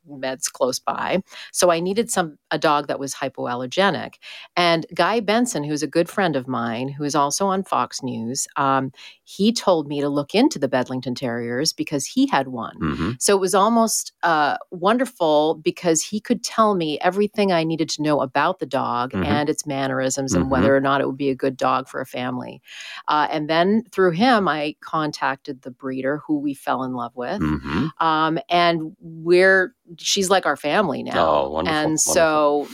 meds 0.08 0.52
close 0.52 0.78
by. 0.78 1.22
So 1.52 1.70
I 1.70 1.80
needed 1.80 2.10
some 2.10 2.38
a 2.54 2.58
dog 2.58 2.86
that 2.86 3.00
was 3.00 3.14
hypoallergenic. 3.14 4.14
And 4.56 4.86
Guy 4.94 5.20
Benson, 5.20 5.64
who's 5.64 5.82
a 5.82 5.88
good 5.88 6.08
friend 6.08 6.36
of 6.36 6.46
mine, 6.46 6.88
who 6.88 7.02
is 7.04 7.14
also 7.16 7.46
on 7.46 7.64
Fox 7.64 8.02
News, 8.02 8.46
um, 8.56 8.92
he 9.24 9.52
told 9.52 9.88
me 9.88 10.00
to 10.00 10.08
look 10.08 10.34
into 10.34 10.58
the 10.58 10.68
Bedlington 10.68 11.14
Terriers 11.16 11.72
because 11.72 12.04
he 12.06 12.26
had 12.28 12.48
one. 12.48 12.76
hmm 12.76 13.10
So 13.18 13.34
it 13.36 13.40
was 13.40 13.54
almost 13.54 14.12
uh, 14.22 14.56
wonderful 14.70 15.56
because 15.64 16.00
he 16.02 16.20
could 16.20 16.44
tell 16.44 16.74
me 16.76 16.98
everything 17.00 17.50
I 17.50 17.64
needed 17.64 17.88
to 17.90 18.02
know 18.02 18.20
about 18.20 18.58
the 18.60 18.66
dog 18.66 19.12
Mhm. 19.12 19.24
and 19.26 19.48
its 19.48 19.66
mannerisms 19.66 20.32
Mhm. 20.32 20.36
and 20.42 20.50
whether 20.50 20.76
or 20.76 20.80
not 20.80 21.00
it 21.00 21.06
would 21.08 21.16
be 21.26 21.30
a 21.30 21.34
good 21.44 21.56
dog 21.56 21.88
for 21.88 22.00
a 22.00 22.06
family. 22.06 22.62
Uh, 23.08 23.26
and 23.34 23.50
then 23.50 23.82
through 23.90 24.12
him, 24.12 24.46
I 24.46 24.76
contacted 24.80 25.62
the 25.62 25.70
breeder 25.72 26.22
who 26.26 26.38
we 26.38 26.54
fell 26.54 26.84
in 26.84 26.92
love 26.94 27.14
with. 27.16 27.40
hmm 27.42 27.86
Um, 28.00 28.38
and 28.48 28.94
we're 29.00 29.74
she's 29.98 30.30
like 30.30 30.46
our 30.46 30.56
family 30.56 31.02
now. 31.02 31.26
Oh, 31.28 31.50
wonderful, 31.50 31.76
And 31.90 32.00
so 32.00 32.22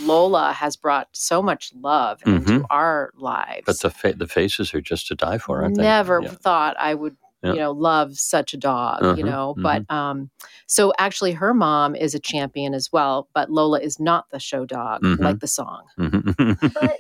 Lola 0.01 0.53
has 0.53 0.77
brought 0.77 1.09
so 1.13 1.43
much 1.43 1.73
love 1.75 2.21
into 2.27 2.61
Mhm. 2.61 2.67
our 2.71 3.11
lives. 3.17 3.65
But 3.67 3.81
the 3.81 3.91
fa- 3.91 4.15
the 4.17 4.27
faces 4.27 4.75
are 4.75 4.81
just 4.81 5.07
to 5.09 5.15
die 5.15 5.39
for, 5.39 5.63
aren't 5.63 5.77
they? 5.77 5.83
Never 5.83 6.23
Yeah. 6.23 6.31
thought 6.31 6.77
I 6.79 6.95
would, 6.95 7.17
Yeah. 7.43 7.53
you 7.55 7.59
know, 7.59 7.73
love 7.73 8.17
such 8.19 8.53
a 8.55 8.57
dog, 8.57 9.01
you 9.19 9.25
Mhm, 9.25 9.27
know. 9.27 9.55
But 9.57 9.91
um, 9.91 10.31
so 10.67 10.93
actually, 10.99 11.33
her 11.33 11.55
mom 11.55 11.95
is 11.95 12.15
a 12.15 12.19
champion 12.21 12.75
as 12.75 12.91
well. 12.93 13.29
But 13.35 13.51
Lola 13.51 13.81
is 13.81 13.99
not 13.99 14.31
the 14.31 14.39
show 14.39 14.65
dog 14.67 15.03
Mhm. 15.03 15.21
like 15.21 15.41
the 15.41 15.49
song. 15.49 15.83
But 16.75 16.99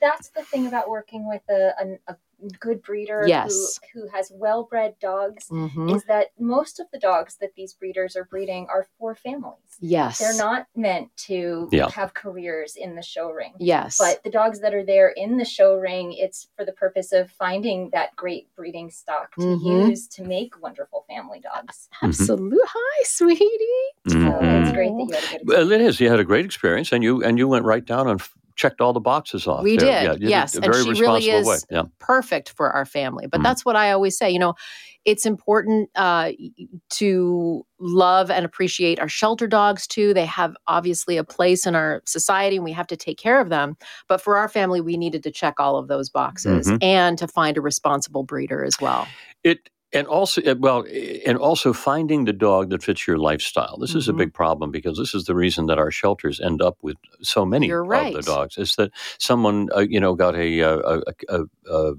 that's 0.00 0.30
the 0.30 0.42
thing 0.44 0.66
about 0.66 0.88
working 0.88 1.28
with 1.28 1.42
a, 1.48 1.74
a, 2.08 2.12
a 2.12 2.16
good 2.60 2.82
breeder 2.82 3.24
Yes. 3.26 3.78
who, 3.92 4.02
who 4.02 4.08
has 4.08 4.30
well 4.34 4.64
bred 4.64 4.98
dogs 5.00 5.48
Mhm. 5.50 5.94
is 5.94 6.04
that 6.04 6.28
most 6.38 6.80
of 6.80 6.86
the 6.92 6.98
dogs 6.98 7.36
that 7.40 7.54
these 7.54 7.72
breeders 7.74 8.16
are 8.16 8.24
breeding 8.24 8.66
are 8.68 8.86
for 8.98 9.14
families. 9.14 9.58
Yes, 9.80 10.18
They're 10.18 10.36
not 10.36 10.66
meant 10.76 11.14
to 11.28 11.68
Yeah. 11.72 11.88
have 11.90 12.14
careers 12.14 12.76
in 12.76 12.94
the 12.96 13.02
show 13.02 13.30
ring. 13.30 13.54
Yes, 13.58 13.96
But 13.98 14.22
the 14.22 14.30
dogs 14.30 14.60
that 14.60 14.74
are 14.74 14.84
there 14.84 15.08
in 15.10 15.36
the 15.36 15.44
show 15.44 15.76
ring, 15.76 16.12
it's 16.12 16.48
for 16.56 16.64
the 16.64 16.72
purpose 16.72 17.12
of 17.12 17.30
finding 17.30 17.90
that 17.90 18.14
great 18.16 18.54
breeding 18.54 18.90
stock 18.90 19.34
to 19.36 19.40
Mhm. 19.42 19.88
use 19.90 20.08
to 20.08 20.24
make 20.24 20.60
wonderful 20.60 21.04
family 21.08 21.40
dogs. 21.40 21.88
absolute. 22.02 22.60
Hi, 22.64 23.02
sweetie. 23.04 23.38
So 24.08 24.14
Mhm. 24.16 24.62
it's 24.62 24.72
great 24.72 24.90
that 24.96 25.06
you 25.08 25.14
had 25.14 25.24
a 25.24 25.38
good 25.38 25.46
Well, 25.48 25.72
it 25.72 25.80
is. 25.80 26.00
You 26.00 26.08
had 26.10 26.20
a 26.20 26.24
great 26.24 26.44
experience, 26.44 26.92
and 26.92 27.02
you 27.04 27.22
and 27.22 27.38
you 27.38 27.46
went 27.48 27.64
right 27.64 27.84
down 27.84 28.06
on 28.08 28.16
f- 28.16 28.34
checked 28.62 28.80
all 28.80 28.92
the 28.92 29.00
boxes 29.00 29.46
off. 29.48 29.62
We 29.64 29.76
there. 29.76 30.14
did, 30.14 30.22
Yeah, 30.22 30.28
yes, 30.28 30.54
a 30.54 30.58
and 30.62 30.74
she 30.74 31.00
really 31.00 31.28
is 31.28 31.46
way. 31.46 31.56
Yeah. 31.70 31.82
perfect 31.98 32.50
for 32.50 32.70
our 32.70 32.84
family. 32.86 33.26
But 33.26 33.40
Mhm. 33.40 33.44
that's 33.44 33.64
what 33.64 33.74
I 33.74 33.90
always 33.90 34.16
say. 34.16 34.30
You 34.30 34.38
know, 34.38 34.54
it's 35.04 35.26
important 35.26 35.90
uh, 35.96 36.30
to 36.90 37.66
love 37.80 38.30
and 38.30 38.44
appreciate 38.44 39.00
our 39.00 39.08
shelter 39.08 39.48
dogs 39.48 39.86
too. 39.88 40.14
They 40.14 40.26
have 40.26 40.54
obviously 40.68 41.16
a 41.16 41.24
place 41.24 41.66
in 41.66 41.74
our 41.74 42.02
society 42.06 42.54
and 42.56 42.64
we 42.64 42.70
have 42.72 42.86
to 42.86 42.96
take 42.96 43.18
care 43.18 43.40
of 43.40 43.48
them. 43.48 43.76
But 44.08 44.20
for 44.20 44.36
our 44.36 44.48
family, 44.48 44.80
we 44.80 44.96
needed 44.96 45.24
to 45.24 45.32
check 45.32 45.54
all 45.58 45.76
of 45.76 45.88
those 45.88 46.08
boxes 46.08 46.68
Mhm. 46.68 46.78
and 46.82 47.18
to 47.18 47.26
find 47.26 47.56
a 47.56 47.60
responsible 47.60 48.22
breeder 48.22 48.64
as 48.64 48.76
well. 48.80 49.08
It 49.42 49.70
and 49.92 50.06
also 50.06 50.40
uh, 50.42 50.54
well, 50.58 50.84
and 51.26 51.38
also 51.38 51.72
finding 51.72 52.24
the 52.24 52.32
dog 52.32 52.70
that 52.70 52.82
fits 52.82 53.06
your 53.06 53.18
lifestyle. 53.18 53.76
This 53.78 53.94
is 53.94 54.08
a 54.08 54.12
Mhm. 54.12 54.16
big 54.18 54.32
problem 54.34 54.70
because 54.70 54.98
this 54.98 55.14
is 55.14 55.24
the 55.24 55.34
reason 55.34 55.66
that 55.66 55.78
our 55.78 55.90
shelters 55.90 56.40
end 56.40 56.62
up 56.62 56.76
with 56.82 56.96
so 57.22 57.44
many 57.44 57.66
You're 57.68 57.82
of 57.82 57.88
the 57.88 58.22
dogs. 58.22 58.58
Is 58.58 58.74
that 58.76 58.90
someone 59.18 59.68
uh, 59.76 59.80
you 59.80 60.00
know 60.00 60.14
got 60.14 60.34
a, 60.36 60.62
uh, 60.62 60.78
a, 60.78 61.02
a, 61.28 61.40
a, 61.40 61.44
a 61.90 61.94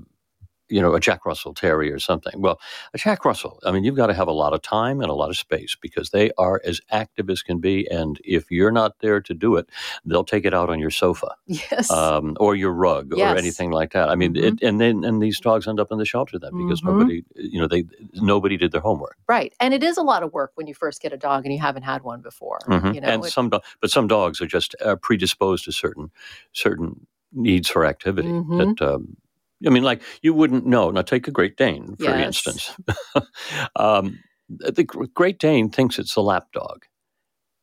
you 0.73 0.81
know 0.81 0.93
a 0.95 0.99
Jack 0.99 1.25
Russell 1.25 1.53
Terrier 1.53 1.95
or 1.95 1.99
something. 1.99 2.33
Well, 2.41 2.59
a 2.93 2.97
Jack 2.97 3.25
Russell. 3.25 3.59
I 3.65 3.71
mean, 3.71 3.83
you've 3.83 3.95
got 3.95 4.07
to 4.07 4.13
have 4.13 4.27
a 4.27 4.31
lot 4.43 4.53
of 4.53 4.61
time 4.61 5.01
and 5.01 5.09
a 5.09 5.13
lot 5.13 5.29
of 5.29 5.37
space 5.37 5.75
because 5.79 6.09
they 6.09 6.31
are 6.37 6.61
as 6.65 6.81
active 6.89 7.29
as 7.29 7.41
can 7.43 7.59
be. 7.59 7.87
And 7.89 8.19
if 8.25 8.49
you're 8.51 8.71
not 8.71 8.99
there 8.99 9.21
to 9.21 9.33
do 9.33 9.55
it, 9.57 9.67
they'll 10.05 10.23
take 10.23 10.45
it 10.45 10.53
out 10.53 10.69
on 10.69 10.79
your 10.79 10.89
sofa. 10.91 11.35
Yes. 11.47 11.91
um, 11.91 12.35
or 12.39 12.55
your 12.55 12.73
rug 12.73 13.13
Yes. 13.15 13.33
or 13.33 13.37
anything 13.37 13.71
like 13.71 13.91
that. 13.93 14.09
I 14.09 14.15
mean, 14.15 14.33
Mhm. 14.33 14.43
it, 14.53 14.61
and 14.67 14.79
then 14.81 15.03
and 15.03 15.21
these 15.21 15.39
dogs 15.39 15.67
end 15.67 15.79
up 15.79 15.91
in 15.91 15.97
the 15.99 16.05
shelter 16.05 16.39
then 16.39 16.51
because 16.57 16.81
Mhm. 16.81 16.85
nobody, 16.85 17.23
you 17.35 17.59
know, 17.61 17.67
they 17.67 17.83
nobody 18.15 18.57
did 18.57 18.71
their 18.71 18.81
homework. 18.81 19.17
right. 19.27 19.53
And 19.59 19.73
it 19.73 19.83
is 19.83 19.97
a 19.97 20.01
lot 20.03 20.23
of 20.23 20.33
work 20.33 20.51
when 20.55 20.67
you 20.67 20.73
first 20.73 21.01
get 21.01 21.11
a 21.13 21.17
dog 21.17 21.45
and 21.45 21.53
you 21.53 21.59
haven't 21.59 21.83
had 21.83 22.03
one 22.03 22.21
before. 22.21 22.59
Mhm. 22.67 22.95
You 22.95 23.01
know, 23.01 23.07
and 23.07 23.25
it- 23.25 23.31
some, 23.31 23.49
do- 23.49 23.59
but 23.81 23.89
some 23.91 24.07
dogs 24.07 24.41
are 24.41 24.47
just 24.57 24.75
uh, 24.83 24.95
predisposed 24.95 25.65
to 25.65 25.71
certain 25.71 26.09
certain 26.53 27.05
needs 27.33 27.67
for 27.69 27.85
activity. 27.85 28.29
Mhm. 28.29 28.75
That 28.77 28.87
um, 28.93 29.17
I 29.65 29.70
mean, 29.70 29.84
like 29.84 30.01
you 30.22 30.34
wouldn't 30.34 30.65
know. 30.65 30.91
Now, 30.91 31.01
take 31.01 31.27
a 31.27 31.32
Great 31.32 31.58
Dane 31.58 31.96
for 31.98 32.03
Yes. 32.05 32.25
instance. 32.48 32.75
um, 33.75 34.20
the 34.50 34.84
Great 34.84 35.39
Dane 35.39 35.70
thinks 35.70 35.98
it's 36.00 36.15
a 36.15 36.22
lap 36.22 36.48
dog. 36.53 36.86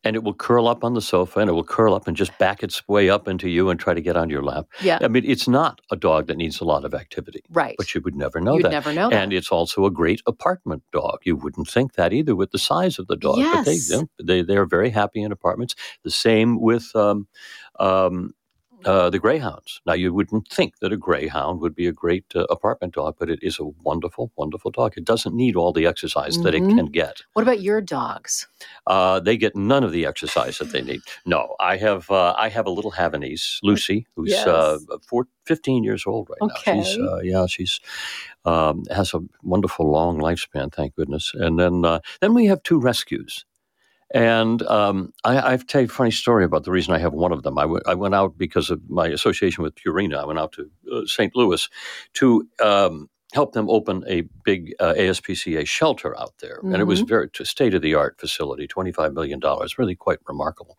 And 0.03 0.15
it 0.15 0.23
will 0.23 0.33
curl 0.33 0.67
up 0.67 0.83
on 0.83 0.95
the 0.95 1.01
sofa 1.01 1.41
and 1.41 1.47
it 1.47 1.53
will 1.53 1.63
curl 1.63 1.93
up 1.93 2.07
and 2.07 2.17
just 2.17 2.35
back 2.39 2.63
its 2.63 2.87
way 2.87 3.07
up 3.11 3.27
into 3.27 3.47
you 3.47 3.69
and 3.69 3.79
try 3.79 3.93
to 3.93 4.01
get 4.01 4.17
on 4.17 4.31
your 4.31 4.41
lap. 4.41 4.65
yeah. 4.81 4.97
I 4.99 5.07
mean, 5.07 5.23
it's 5.23 5.47
not 5.47 5.79
a 5.91 5.95
dog 5.95 6.25
that 6.25 6.37
needs 6.37 6.59
a 6.59 6.65
lot 6.65 6.85
of 6.85 6.95
activity. 6.95 7.43
Right. 7.51 7.75
But 7.77 7.93
you 7.93 8.01
would 8.01 8.15
never 8.15 8.41
know 8.41 8.55
You'd 8.55 8.65
that. 8.65 8.71
never 8.71 8.91
know 8.93 9.11
that. 9.11 9.21
and 9.21 9.31
it's 9.31 9.51
also 9.51 9.85
a 9.85 9.91
great 9.91 10.23
apartment 10.25 10.81
dog. 10.91 11.19
You 11.23 11.35
wouldn't 11.35 11.67
think 11.69 11.93
that 11.93 12.13
either 12.13 12.35
with 12.35 12.49
the 12.49 12.57
size 12.57 12.97
of 12.97 13.05
the 13.05 13.15
dog. 13.15 13.37
Yes. 13.37 13.57
But 13.57 13.65
they, 13.67 13.95
know, 14.01 14.07
they 14.23 14.41
they're 14.41 14.65
very 14.65 14.89
happy 14.89 15.21
in 15.21 15.31
apartments. 15.31 15.75
The 16.03 16.09
same 16.09 16.59
with 16.59 16.95
um, 16.95 17.27
um, 17.79 18.33
uh, 18.85 19.09
the 19.09 19.19
greyhounds. 19.19 19.81
Now 19.85 19.93
you 19.93 20.13
wouldn't 20.13 20.47
think 20.47 20.79
that 20.79 20.91
a 20.93 20.97
greyhound 20.97 21.59
would 21.61 21.75
be 21.75 21.87
a 21.87 21.91
great 21.91 22.25
uh, 22.35 22.45
apartment 22.49 22.93
dog, 22.95 23.15
but 23.19 23.29
it 23.29 23.39
is 23.41 23.59
a 23.59 23.65
wonderful, 23.65 24.31
wonderful 24.35 24.71
dog. 24.71 24.93
It 24.97 25.05
doesn't 25.05 25.35
need 25.35 25.55
all 25.55 25.71
the 25.73 25.85
exercise 25.85 26.37
that 26.43 26.53
it 26.55 26.63
Mhm. 26.63 26.75
can 26.75 26.85
get. 26.87 27.21
what 27.33 27.43
about 27.43 27.61
your 27.61 27.81
dogs? 27.81 28.47
Uh, 28.87 29.19
they 29.19 29.37
get 29.37 29.55
none 29.55 29.83
of 29.83 29.91
the 29.91 30.05
exercise 30.05 30.57
that 30.59 30.71
they 30.71 30.81
need. 30.81 31.01
No, 31.25 31.55
I 31.59 31.77
have 31.77 32.09
uh, 32.11 32.33
I 32.37 32.49
have 32.49 32.65
a 32.67 32.71
little 32.71 32.91
Havanese, 32.91 33.59
Lucy, 33.63 34.05
who's 34.15 34.33
uh, 34.33 34.79
four, 35.07 35.27
15 35.45 35.83
years 35.83 36.03
old 36.05 36.29
right 36.29 36.41
now. 36.49 36.55
She's 36.55 36.97
Okay. 36.97 37.07
uh, 37.07 37.19
yeah, 37.19 37.45
she's 37.47 37.79
um, 38.45 38.83
has 38.91 39.13
a 39.13 39.19
wonderful 39.43 39.89
long 39.91 40.19
lifespan, 40.19 40.73
thank 40.73 40.95
goodness. 40.95 41.31
And 41.35 41.59
then 41.59 41.85
uh, 41.85 41.99
then 42.21 42.33
we 42.33 42.45
have 42.47 42.63
two 42.63 42.79
rescues. 42.79 43.45
And 44.13 44.63
um, 44.63 45.13
I, 45.23 45.53
I've 45.53 45.67
tell 45.67 45.81
you 45.81 45.87
a 45.87 45.89
funny 45.89 46.11
story 46.11 46.45
about 46.45 46.65
the 46.65 46.71
reason 46.71 46.93
I 46.95 46.99
have 46.99 47.13
one 47.13 47.31
of 47.31 47.43
them. 47.43 47.59
I 47.59 47.65
went- 47.65 47.85
went 47.97 48.15
out 48.15 48.37
because 48.37 48.71
of 48.71 48.81
my 48.89 49.07
association 49.07 49.63
with 49.63 49.75
Purina. 49.75 50.17
I 50.19 50.25
went 50.25 50.39
out 50.39 50.53
to 50.53 50.71
uh, 50.91 51.05
St. 51.05 51.35
Louis 51.35 51.69
to 52.15 52.47
um, 52.63 53.09
help 53.33 53.53
them 53.53 53.69
open 53.69 54.03
a 54.07 54.21
big 54.43 54.73
uh, 54.79 54.93
ASPCA 54.97 55.65
shelter 55.65 56.19
out 56.19 56.33
there. 56.41 56.59
And 56.63 56.75
it 56.75 56.85
was 56.85 57.01
very 57.01 57.29
state 57.43 57.73
of 57.73 57.81
the 57.81 57.95
art 57.95 58.19
facility, 58.19 58.67
$25 58.67 59.13
million, 59.13 59.39
really 59.77 59.95
quite 59.95 60.19
remarkable. 60.27 60.77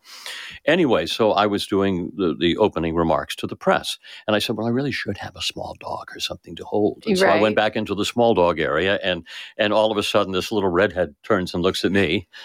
Anyway, 0.65 1.05
so 1.05 1.31
I 1.31 1.47
was 1.47 1.65
doing 1.65 2.11
the, 2.15 2.35
the 2.39 2.57
opening 2.57 2.95
remarks 2.95 3.35
to 3.37 3.47
the 3.47 3.55
press. 3.55 3.97
And 4.27 4.35
I 4.35 4.39
said, 4.39 4.55
well, 4.55 4.67
I 4.67 4.69
really 4.69 4.91
should 4.91 5.17
have 5.17 5.35
a 5.35 5.41
small 5.41 5.75
dog 5.79 6.09
or 6.15 6.19
something 6.19 6.55
to 6.55 6.63
hold. 6.63 7.03
And 7.07 7.17
so 7.17 7.27
I 7.27 7.41
went 7.41 7.55
back 7.55 7.75
into 7.75 7.95
the 7.95 8.05
small 8.05 8.33
dog 8.33 8.59
area, 8.59 8.99
and, 9.03 9.25
and 9.57 9.73
all 9.73 9.91
of 9.91 9.97
a 9.97 10.03
sudden, 10.03 10.33
this 10.33 10.51
little 10.51 10.69
redhead 10.69 11.15
turns 11.23 11.53
and 11.53 11.63
looks 11.63 11.83
at 11.83 11.91
me. 11.91 12.27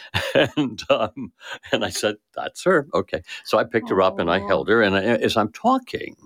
And, 0.56 0.80
um, 0.90 1.32
and 1.72 1.84
I 1.84 1.90
said, 1.90 2.16
that's 2.34 2.62
her. 2.64 2.86
Okay. 2.94 3.22
So 3.44 3.58
I 3.58 3.64
picked 3.64 3.90
her 3.90 4.00
up 4.00 4.18
and 4.18 4.30
I 4.30 4.38
held 4.38 4.68
her. 4.68 4.82
And 4.82 4.94
I, 4.94 5.00
as 5.00 5.36
I'm 5.36 5.50
talking, 5.50 6.16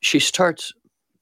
she 0.00 0.18
starts 0.18 0.72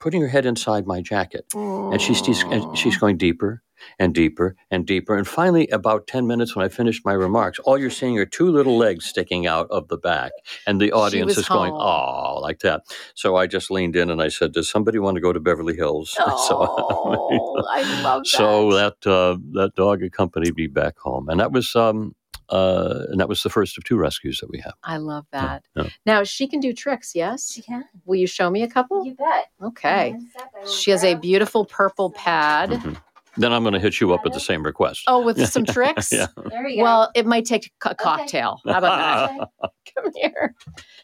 putting 0.01 0.21
her 0.23 0.29
head 0.29 0.47
inside 0.47 0.87
my 0.87 1.01
jacket. 1.01 1.45
And 1.55 2.01
she's, 2.01 2.19
she's 2.25 2.43
and 2.45 2.77
she's 2.77 2.97
going 2.97 3.17
deeper 3.17 3.63
and 3.99 4.13
deeper 4.15 4.57
and 4.71 4.85
deeper. 4.87 5.17
And 5.17 5.27
finally 5.27 5.69
about 5.69 6.09
10 6.09 6.27
minutes 6.27 6.57
when 6.57 6.65
i 6.65 6.69
finished 6.69 7.05
my 7.05 7.13
remarks 7.13 7.61
all 7.61 7.79
you're 7.79 7.91
seeing 7.91 8.19
are 8.19 8.27
two 8.27 8.51
little 8.51 8.77
legs 8.77 9.05
sticking 9.05 9.47
out 9.47 9.69
of 9.71 9.87
the 9.89 9.97
back. 9.97 10.33
And 10.67 10.81
the 10.81 10.91
audience 10.91 11.39
is 11.39 11.49
going 11.49 11.71
home. 11.71 11.81
oh 11.81 12.41
like 12.41 12.59
that. 12.61 12.83
So 13.15 13.37
i 13.37 13.47
just 13.47 13.71
leaned 13.71 13.95
in 13.95 14.11
and 14.11 14.21
i 14.21 14.29
said 14.29 14.53
does 14.53 14.69
somebody 14.69 14.99
want 14.99 15.15
to 15.15 15.21
go 15.21 15.33
to 15.33 15.41
beverly 15.41 15.77
hills? 15.77 16.17
Oh, 16.71 17.65
I 17.71 17.83
love 18.03 18.23
that. 18.25 18.27
so 18.27 18.73
that 18.73 19.07
uh, 19.07 19.37
that 19.53 19.75
dog 19.77 20.03
accompanied 20.03 20.57
me 20.57 20.67
back 20.67 20.99
home. 20.99 21.29
And 21.29 21.39
that 21.41 21.53
was 21.53 21.75
um 21.77 22.15
uh, 22.51 23.05
and 23.11 23.21
that 23.21 23.29
was 23.29 23.43
the 23.43 23.51
first 23.51 23.77
of 23.79 23.85
two 23.85 23.97
rescues 23.97 24.39
that 24.41 24.51
we 24.51 24.59
have. 24.61 24.75
I 24.85 24.97
love 24.97 25.27
that. 25.33 25.65
yeah. 25.77 25.89
Now 26.07 26.25
she 26.25 26.47
can 26.49 26.61
do 26.61 26.73
tricks. 26.73 27.15
Yes. 27.15 27.51
She 27.53 27.63
can. 27.63 27.85
Will 28.07 28.17
you 28.17 28.27
show 28.27 28.51
me 28.51 28.63
a 28.63 28.69
couple? 28.69 29.05
You 29.05 29.15
bet. 29.15 29.47
Okay. 29.63 30.13
One 30.13 30.29
sec, 30.33 30.51
I 30.57 30.65
will 30.65 30.71
She 30.71 30.91
has 30.91 31.05
a 31.05 31.15
beautiful 31.15 31.65
purple 31.65 32.09
some- 32.09 32.15
pad. 32.25 32.71
Mhm. 32.71 32.97
Then 33.39 33.53
I'm 33.53 33.63
going 33.63 33.75
to 33.75 33.81
hit 33.81 34.01
you 34.01 34.13
up 34.13 34.25
with 34.25 34.33
the 34.33 34.41
same 34.41 34.63
request. 34.63 35.05
Oh, 35.07 35.25
with 35.25 35.45
some 35.49 35.65
tricks. 35.67 36.13
Yeah. 36.13 36.27
There 36.51 36.65
we 36.65 36.77
go. 36.77 36.83
Well, 36.83 37.11
it 37.15 37.27
might 37.27 37.45
take 37.45 37.71
a 37.85 37.95
cocktail. 37.95 38.61
How 38.67 38.79
about 38.79 39.49
that? 39.61 39.71
Come 39.95 40.13
here. 40.15 40.55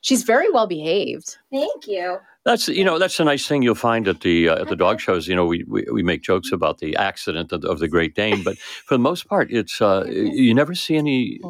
She's 0.02 0.22
very 0.22 0.50
well 0.50 0.66
behaved. 0.66 1.36
Thank 1.52 1.86
you. 1.86 2.18
That's 2.44 2.68
you 2.68 2.84
know 2.84 2.98
that's 2.98 3.18
a 3.18 3.24
nice 3.24 3.46
thing 3.48 3.62
you'll 3.62 3.74
find 3.74 4.06
at 4.06 4.20
the 4.20 4.50
uh, 4.50 4.60
at 4.60 4.68
the 4.68 4.76
dog 4.76 5.00
shows. 5.00 5.26
You 5.26 5.34
know 5.34 5.46
we, 5.46 5.64
we, 5.66 5.86
we 5.90 6.02
make 6.02 6.22
jokes 6.22 6.52
about 6.52 6.78
the 6.78 6.94
accident 6.96 7.52
of, 7.52 7.64
of 7.64 7.78
the 7.78 7.88
Great 7.88 8.14
Dane, 8.14 8.42
but 8.42 8.58
for 8.58 8.94
the 8.94 8.98
most 8.98 9.26
part, 9.28 9.50
it's 9.50 9.80
uh, 9.80 10.04
you 10.06 10.52
never 10.52 10.74
see 10.74 10.96
any. 10.96 11.40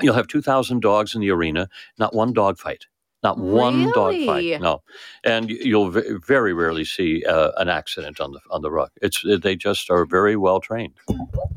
You'll 0.00 0.14
have 0.14 0.26
two 0.26 0.40
thousand 0.40 0.80
dogs 0.80 1.14
in 1.14 1.20
the 1.20 1.30
arena, 1.30 1.68
not 1.98 2.14
one 2.14 2.32
dog 2.32 2.58
fight, 2.58 2.86
not 3.22 3.38
one 3.38 3.90
dog 3.92 4.12
Really? 4.14 4.26
fight. 4.52 4.60
No, 4.60 4.82
and 5.24 5.50
you- 5.50 5.58
you'll 5.62 5.90
ve- 5.90 6.18
very 6.26 6.52
rarely 6.52 6.84
see 6.84 7.24
uh, 7.24 7.50
an 7.56 7.68
accident 7.68 8.20
on 8.20 8.32
the 8.32 8.40
on 8.50 8.62
the 8.62 8.70
rug. 8.70 8.90
It's 9.02 9.22
they 9.40 9.56
just 9.56 9.90
are 9.90 10.04
very 10.06 10.36
well 10.36 10.60
trained. 10.60 10.94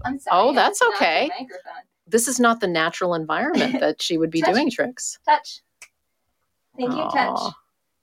I'm 0.05 0.17
sorry. 0.19 0.49
Oh, 0.49 0.53
that's 0.53 0.79
just 0.79 0.89
knocked 0.91 1.01
okay. 1.03 1.29
this 2.07 2.27
is 2.27 2.39
not 2.39 2.59
the 2.61 2.67
natural 2.67 3.13
environment 3.13 3.79
that 3.79 4.01
she 4.01 4.17
would 4.17 4.31
be 4.31 4.41
Touch. 4.41 4.53
doing 4.53 4.71
tricks. 4.71 5.19
Touch. 5.25 5.61
Thank 6.77 6.93
you, 6.93 7.07
touch. 7.13 7.53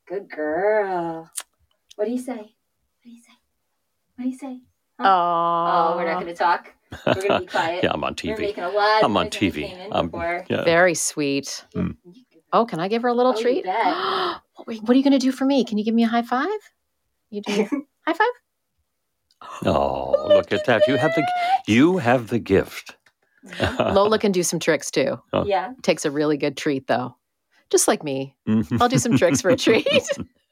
Good 0.06 0.30
girl. 0.30 1.30
What 1.96 2.04
do 2.04 2.10
you 2.12 2.18
say? 2.18 2.36
What 2.36 3.04
do 3.04 3.10
you 3.10 3.18
say? 3.20 3.32
What 4.16 4.24
do 4.24 4.30
you 4.30 4.38
say? 4.38 4.60
Oh, 5.00 5.04
Oh, 5.04 5.94
we're 5.96 6.04
not 6.06 6.14
going 6.22 6.26
to 6.26 6.34
talk. 6.34 6.74
We're 7.06 7.14
going 7.14 7.28
to 7.28 7.40
be 7.40 7.46
quiet. 7.58 7.82
yeah, 7.84 7.90
I'm 7.92 8.02
on 8.04 8.14
You're 8.22 8.36
TV. 8.36 8.40
making 8.40 8.64
a 8.64 8.68
lot. 8.70 9.02
I'm 9.04 9.16
of 9.16 9.16
on 9.16 9.24
noise 9.26 9.40
when 9.40 9.50
we 9.52 9.62
TV. 9.62 9.68
came 9.68 9.92
I'm- 9.92 10.44
yeah. 10.48 10.64
very 10.64 10.94
sweet. 10.94 11.64
Mm. 11.74 11.96
Oh, 12.52 12.64
can 12.64 12.80
I 12.80 12.88
give 12.88 13.02
her 13.02 13.08
a 13.08 13.14
little 13.14 13.34
Oh, 13.36 13.40
treat? 13.40 13.66
what, 13.66 14.68
are 14.68 14.94
you 14.94 15.02
going 15.02 15.12
to 15.12 15.18
do 15.18 15.32
for 15.32 15.44
me? 15.44 15.64
Can 15.64 15.78
you 15.78 15.84
give 15.84 15.94
me 15.94 16.04
a 16.04 16.08
high 16.08 16.22
five? 16.22 16.48
You 17.30 17.42
do 17.42 17.52
high 18.06 18.12
five? 18.14 18.26
Oh, 19.64 20.26
look 20.28 20.52
at 20.52 20.64
that! 20.66 20.82
You 20.88 20.96
have 20.96 21.14
the 21.14 21.24
you 21.66 21.98
have 21.98 22.28
the 22.28 22.38
gift. 22.40 22.96
Lola 23.78 24.18
can 24.18 24.32
do 24.32 24.42
some 24.42 24.58
tricks 24.58 24.90
too. 24.90 25.20
Oh. 25.32 25.44
yeah. 25.44 25.72
Takes 25.82 26.04
a 26.04 26.10
really 26.10 26.36
good 26.36 26.56
treat 26.56 26.86
though, 26.88 27.14
just 27.70 27.86
like 27.86 28.02
me. 28.02 28.34
Mhm. 28.48 28.80
I'll 28.80 28.88
do 28.88 28.98
some 28.98 29.16
tricks 29.16 29.40
for 29.40 29.50
a 29.50 29.56
treat. 29.56 29.86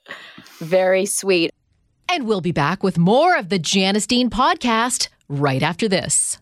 Very 0.58 1.04
sweet. 1.04 1.50
And 2.08 2.28
we'll 2.28 2.40
be 2.40 2.52
back 2.52 2.84
with 2.84 2.96
more 2.96 3.36
of 3.36 3.48
the 3.48 3.58
Janice 3.58 4.06
Dean 4.06 4.30
podcast 4.30 5.08
right 5.28 5.62
after 5.62 5.88
this. 5.88 6.38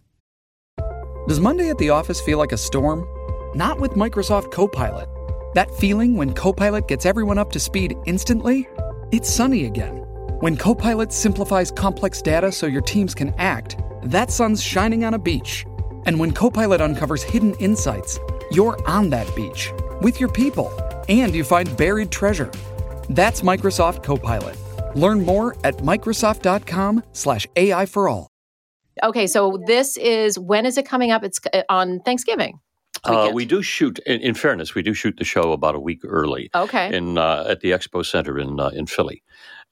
Does 1.27 1.41
Monday 1.41 1.71
at 1.71 1.79
the 1.79 1.89
office 1.91 2.21
feel 2.21 2.37
like 2.37 2.53
a 2.53 2.59
storm? 2.59 3.07
Not 3.55 3.81
with 3.81 3.93
Microsoft 3.93 4.53
Copilot. 4.53 5.09
That 5.55 5.73
feeling 5.77 6.17
when 6.17 6.35
Copilot 6.35 6.89
gets 6.89 7.07
everyone 7.07 7.39
up 7.39 7.53
to 7.53 7.61
speed 7.61 7.97
instantly? 8.07 8.69
It's 9.13 9.31
sunny 9.31 9.67
again. 9.67 9.99
When 10.41 10.57
Copilot 10.57 11.13
simplifies 11.13 11.71
complex 11.71 12.21
data 12.21 12.51
so 12.51 12.67
your 12.67 12.83
teams 12.83 13.15
can 13.15 13.33
act, 13.39 13.77
that 14.03 14.33
sun's 14.33 14.61
shining 14.61 15.05
on 15.05 15.15
a 15.15 15.19
beach. 15.19 15.65
And 16.07 16.19
when 16.19 16.33
Copilot 16.33 16.81
uncovers 16.81 17.23
hidden 17.23 17.55
insights, 17.55 18.19
you're 18.51 18.77
on 18.89 19.11
that 19.11 19.33
beach 19.37 19.71
with 20.03 20.19
your 20.19 20.29
people 20.29 20.73
and 21.09 21.33
you 21.33 21.45
find 21.45 21.77
buried 21.77 22.11
treasure. 22.11 22.51
That's 23.09 23.43
Microsoft 23.43 24.03
Copilot. 24.03 24.57
Learn 24.97 25.25
more 25.25 25.57
at 25.63 25.77
Microsoft.com/slash 25.77 27.47
AI 27.55 27.87
for 27.87 28.09
all. 28.09 28.29
Okay, 29.05 29.29
so 29.29 29.63
this 29.67 29.97
is 29.97 30.37
when 30.37 30.67
is 30.67 30.79
it 30.79 30.87
coming 30.87 31.13
up? 31.13 31.23
It's 31.23 31.41
uh, 31.53 31.63
on 31.69 32.01
Thanksgiving. 32.01 32.59
Uh, 33.07 33.31
we 33.33 33.45
do 33.45 33.63
shoot. 33.63 33.99
In, 34.07 34.21
in 34.21 34.35
fairness, 34.35 34.75
we 34.75 34.83
do 34.83 34.95
shoot 34.95 35.17
the 35.19 35.25
show 35.25 35.53
about 35.53 35.75
a 35.75 35.81
week 35.81 36.01
early 36.05 36.51
Okay. 36.55 36.95
in 36.97 37.19
uh, 37.19 37.45
at 37.49 37.61
the 37.61 37.71
Expo 37.73 38.05
Center 38.05 38.39
in 38.39 38.59
uh, 38.61 38.69
in 38.69 38.87
Philly, 38.87 39.23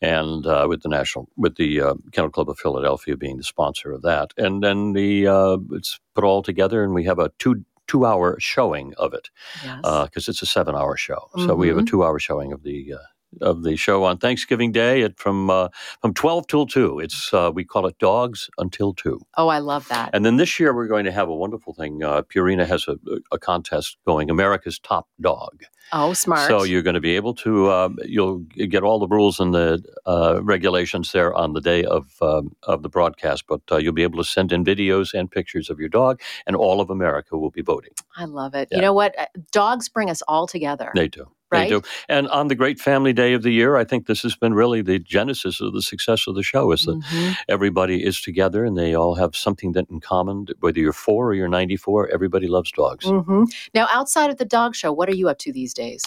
and 0.01 0.47
uh, 0.47 0.67
with 0.69 0.83
the 0.83 0.89
national 0.89 1.29
with 1.37 1.57
the 1.57 1.81
uh, 1.81 1.95
Kennel 2.13 2.31
Club 2.31 2.49
of 2.51 2.59
Philadelphia 2.59 3.17
being 3.17 3.37
the 3.39 3.43
sponsor 3.45 3.93
of 3.93 4.03
that, 4.03 4.33
and 4.37 4.63
then 4.63 4.93
the 4.93 5.27
uh, 5.27 5.57
it's 5.73 5.99
put 6.15 6.25
all 6.25 6.43
together, 6.43 6.83
and 6.85 6.95
we 6.95 7.05
have 7.05 7.19
a 7.19 7.31
two 7.39 7.65
two 7.89 8.07
hour 8.07 8.37
showing 8.39 8.95
of 8.97 9.13
it 9.13 9.29
yes. 9.65 9.81
because 9.83 10.29
it's 10.29 10.41
a 10.43 10.47
seven 10.47 10.75
hour 10.75 10.97
show. 10.97 11.29
So 11.37 11.55
we 11.55 11.69
have 11.69 11.77
a 11.79 11.83
Mhm. 11.83 11.89
two 11.89 12.05
hour 12.05 12.19
showing 12.19 12.53
of 12.53 12.63
the. 12.63 12.95
Of 13.41 13.63
the 13.63 13.77
show 13.77 14.05
on 14.05 14.19
Thanksgiving 14.19 14.73
Day 14.73 15.03
at 15.03 15.19
from 15.19 15.49
uh, 15.49 15.69
from 16.01 16.13
twelve 16.13 16.47
till 16.47 16.67
two. 16.67 16.99
It's 17.01 17.33
uh, 17.33 17.51
we 17.55 17.65
call 17.65 17.87
it 17.87 17.99
Dogs 17.99 18.51
Until 18.59 18.93
Two. 18.93 19.21
oh, 19.37 19.49
I 19.49 19.59
love 19.59 19.89
that. 19.89 20.11
And 20.13 20.25
then 20.25 20.37
this 20.37 20.61
year 20.61 20.75
we're 20.75 20.87
going 20.87 21.05
to 21.07 21.13
have 21.13 21.29
a 21.29 21.35
wonderful 21.35 21.73
thing. 21.73 22.03
Uh, 22.03 22.23
Purina 22.23 22.67
has 22.67 22.87
a, 22.89 22.97
a 23.33 23.39
contest 23.39 23.97
going, 24.07 24.31
America's 24.31 24.79
Top 24.79 25.09
Dog. 25.21 25.63
oh, 25.93 26.13
smart. 26.13 26.49
So 26.49 26.63
you're 26.63 26.83
going 26.83 26.95
to 26.95 27.01
be 27.01 27.17
able 27.17 27.35
to, 27.37 27.71
um, 27.71 27.99
you'll 28.05 28.39
get 28.39 28.83
all 28.83 28.99
the 28.99 29.09
rules 29.09 29.41
and 29.41 29.55
the 29.55 29.83
uh, 30.07 30.41
regulations 30.43 31.13
there 31.13 31.33
on 31.35 31.55
the 31.55 31.61
day 31.61 31.85
of 31.85 32.13
um, 32.21 32.55
of 32.65 32.83
the 32.83 32.89
broadcast, 32.89 33.45
but 33.49 33.63
uh, 33.71 33.77
you'll 33.79 33.93
be 33.95 34.03
able 34.03 34.19
to 34.23 34.29
send 34.29 34.53
in 34.53 34.65
videos 34.65 35.15
and 35.15 35.31
pictures 35.31 35.71
of 35.71 35.81
your 35.81 35.89
dog, 35.89 36.21
and 36.47 36.55
all 36.55 36.81
of 36.81 36.91
America 36.91 37.39
will 37.39 37.51
be 37.51 37.63
voting. 37.63 37.93
I 38.17 38.27
love 38.27 38.55
it. 38.55 38.69
Yeah. 38.71 38.77
You 38.79 38.83
know 38.83 38.93
what? 38.93 39.19
Uh, 39.19 39.27
Dogs 39.53 39.89
bring 39.89 40.11
us 40.11 40.23
all 40.29 40.47
together. 40.47 40.91
They 40.95 41.09
do. 41.09 41.31
Right? 41.53 41.69
They 41.69 41.75
do. 41.77 41.83
And 42.09 42.29
on 42.29 42.49
the 42.49 42.55
great 42.55 42.81
family 42.81 43.13
day 43.13 43.35
of 43.35 43.43
the 43.43 43.51
year, 43.53 43.77
I 43.77 43.85
think 43.85 44.07
this 44.07 44.23
has 44.23 44.35
been 44.35 44.55
really 44.55 44.83
the 44.83 44.99
genesis 44.99 45.61
of 45.61 45.73
the 45.73 45.83
success 45.83 46.27
of 46.27 46.35
the 46.35 46.43
show 46.43 46.73
is 46.73 46.87
that 46.87 46.99
Mhm. 46.99 47.37
everybody 47.49 48.03
is 48.05 48.21
together 48.21 48.65
and 48.65 48.77
they 48.77 48.95
all 48.95 49.15
have 49.17 49.37
something 49.37 49.73
that 49.73 49.87
in 49.91 50.01
common. 50.01 50.47
Whether 50.61 50.81
you're 50.81 50.93
four 50.93 51.29
or 51.29 51.35
you're 51.35 51.49
94, 51.49 52.09
everybody 52.09 52.47
loves 52.49 52.73
dogs. 52.73 53.05
Mhm. 53.05 53.47
Now, 53.75 53.87
outside 53.91 54.31
of 54.31 54.39
the 54.39 54.45
dog 54.45 54.75
show, 54.75 54.93
what 54.93 55.09
are 55.09 55.15
you 55.15 55.29
up 55.29 55.39
to 55.39 55.53
these 55.53 55.75
days? 55.75 56.03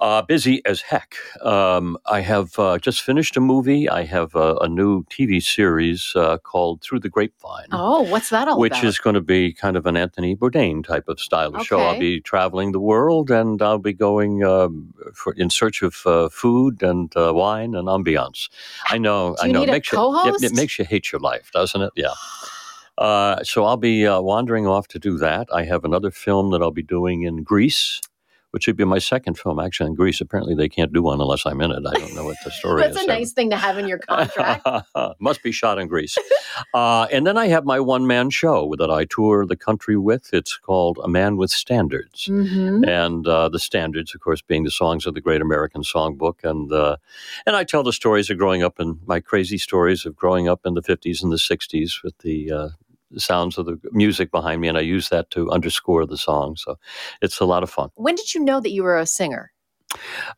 Uh, 0.00 0.22
busy 0.22 0.62
as 0.64 0.80
heck. 0.80 1.16
Um, 1.42 1.98
I 2.06 2.20
have 2.20 2.58
uh, 2.58 2.78
just 2.78 3.02
finished 3.02 3.36
a 3.36 3.40
movie. 3.40 3.86
I 3.86 4.04
have 4.04 4.34
a, 4.34 4.56
a 4.56 4.68
new 4.68 5.04
TV 5.04 5.42
series 5.42 6.12
uh, 6.16 6.38
called 6.38 6.80
Through 6.80 7.00
the 7.00 7.10
Grapevine. 7.10 7.66
Oh, 7.70 8.02
what's 8.02 8.30
that 8.30 8.48
all 8.48 8.54
about? 8.54 8.60
Which 8.60 8.72
about? 8.72 8.84
is 8.84 8.98
going 8.98 9.12
to 9.14 9.20
be 9.20 9.52
kind 9.52 9.76
of 9.76 9.84
an 9.84 9.98
Anthony 9.98 10.34
Bourdain 10.34 10.82
type 10.82 11.06
of 11.06 11.20
style 11.20 11.54
of 11.54 11.66
show. 11.66 11.80
I'll 11.80 11.98
be 11.98 12.18
traveling 12.22 12.72
the 12.72 12.80
world 12.80 13.30
and 13.30 13.60
I'll 13.60 13.78
be 13.78 13.92
going 13.92 14.42
um, 14.42 14.94
for, 15.12 15.34
in 15.34 15.50
search 15.50 15.82
of 15.82 16.06
uh, 16.06 16.30
food 16.30 16.82
and 16.82 17.14
uh, 17.14 17.34
wine 17.34 17.74
and 17.74 17.86
ambiance. 17.86 18.48
I 18.86 18.96
know, 18.96 19.36
I 19.42 19.48
know. 19.48 19.64
it 19.64 19.68
makes 19.68 19.92
you, 19.92 19.98
co-host? 19.98 20.42
it, 20.42 20.52
it 20.52 20.56
makes 20.56 20.78
you 20.78 20.86
hate 20.86 21.12
your 21.12 21.20
life, 21.20 21.50
doesn't 21.52 21.80
it? 21.80 21.92
Yeah. 21.94 22.14
Uh, 22.98 23.42
so 23.42 23.64
I'll 23.64 23.78
be 23.78 24.06
uh, 24.06 24.20
wandering 24.20 24.66
off 24.66 24.86
to 24.88 24.98
do 24.98 25.16
that. 25.16 25.48
I 25.50 25.64
have 25.64 25.86
another 25.86 26.10
film 26.10 26.50
that 26.50 26.60
I'll 26.60 26.70
be 26.70 26.82
doing 26.82 27.22
in 27.22 27.42
Greece, 27.42 28.02
which 28.50 28.66
would 28.66 28.76
be 28.76 28.84
my 28.84 28.98
second 28.98 29.38
film 29.38 29.60
actually 29.60 29.88
in 29.88 29.94
Greece. 29.94 30.20
Apparently, 30.20 30.54
they 30.54 30.68
can't 30.68 30.92
do 30.92 31.02
one 31.02 31.20
unless 31.20 31.46
I'm 31.46 31.60
in 31.60 31.70
it. 31.70 31.82
I 31.86 31.92
don't 31.94 32.14
know 32.14 32.24
what 32.24 32.36
the 32.44 32.50
story 32.60 32.82
That's 32.82 32.96
is. 32.96 33.04
a 33.04 33.06
nice 33.06 33.32
thing 33.32 33.50
to 33.50 33.56
have 33.56 33.78
in 33.78 33.86
your 33.88 33.98
contract. 33.98 34.66
Must 35.20 35.42
be 35.42 35.52
shot 35.52 35.78
in 35.78 35.86
Greece. 35.88 36.16
uh, 36.74 37.06
and 37.12 37.26
then 37.26 37.36
I 37.38 37.46
have 37.48 37.64
my 37.64 37.80
one 37.80 38.06
man 38.06 38.30
show 38.30 38.74
that 38.78 38.90
I 38.90 39.04
tour 39.04 39.46
the 39.46 39.56
country 39.56 39.96
with. 39.96 40.32
It's 40.32 40.56
called 40.56 40.98
A 41.02 41.08
Man 41.08 41.36
with 41.36 41.50
Standards. 41.50 42.26
hmm 42.26 42.84
And 42.84 43.26
uh, 43.26 43.48
the 43.48 43.58
standards, 43.58 44.14
of 44.14 44.20
course, 44.20 44.42
being 44.42 44.64
the 44.64 44.70
songs 44.70 45.06
of 45.06 45.14
the 45.14 45.20
Great 45.20 45.40
American 45.40 45.82
Songbook, 45.82 46.42
and 46.44 46.72
uh, 46.72 46.96
and 47.46 47.56
I 47.56 47.64
tell 47.64 47.82
the 47.82 47.92
stories 47.92 48.30
of 48.30 48.38
growing 48.38 48.62
up 48.62 48.78
and 48.78 48.98
my 49.06 49.20
crazy 49.20 49.58
stories 49.58 50.04
of 50.06 50.16
growing 50.16 50.48
up 50.48 50.60
in 50.64 50.74
the 50.74 50.82
fifties 50.82 51.22
and 51.22 51.32
the 51.32 51.38
sixties 51.38 52.00
with 52.02 52.16
the 52.18 52.50
uh, 52.50 52.68
sounds 53.16 53.58
of 53.58 53.66
the 53.66 53.78
music 53.92 54.30
behind 54.30 54.60
me, 54.60 54.68
and 54.68 54.78
I 54.78 54.82
use 54.82 55.08
that 55.08 55.30
to 55.30 55.50
underscore 55.50 56.06
the 56.06 56.18
song. 56.18 56.56
So 56.56 56.76
it's 57.22 57.40
a 57.40 57.44
lot 57.44 57.62
of 57.62 57.70
fun. 57.70 57.90
When 57.94 58.14
did 58.14 58.34
you 58.34 58.44
know 58.44 58.60
that 58.60 58.70
you 58.70 58.82
were 58.82 58.98
a 58.98 59.06
singer? 59.06 59.52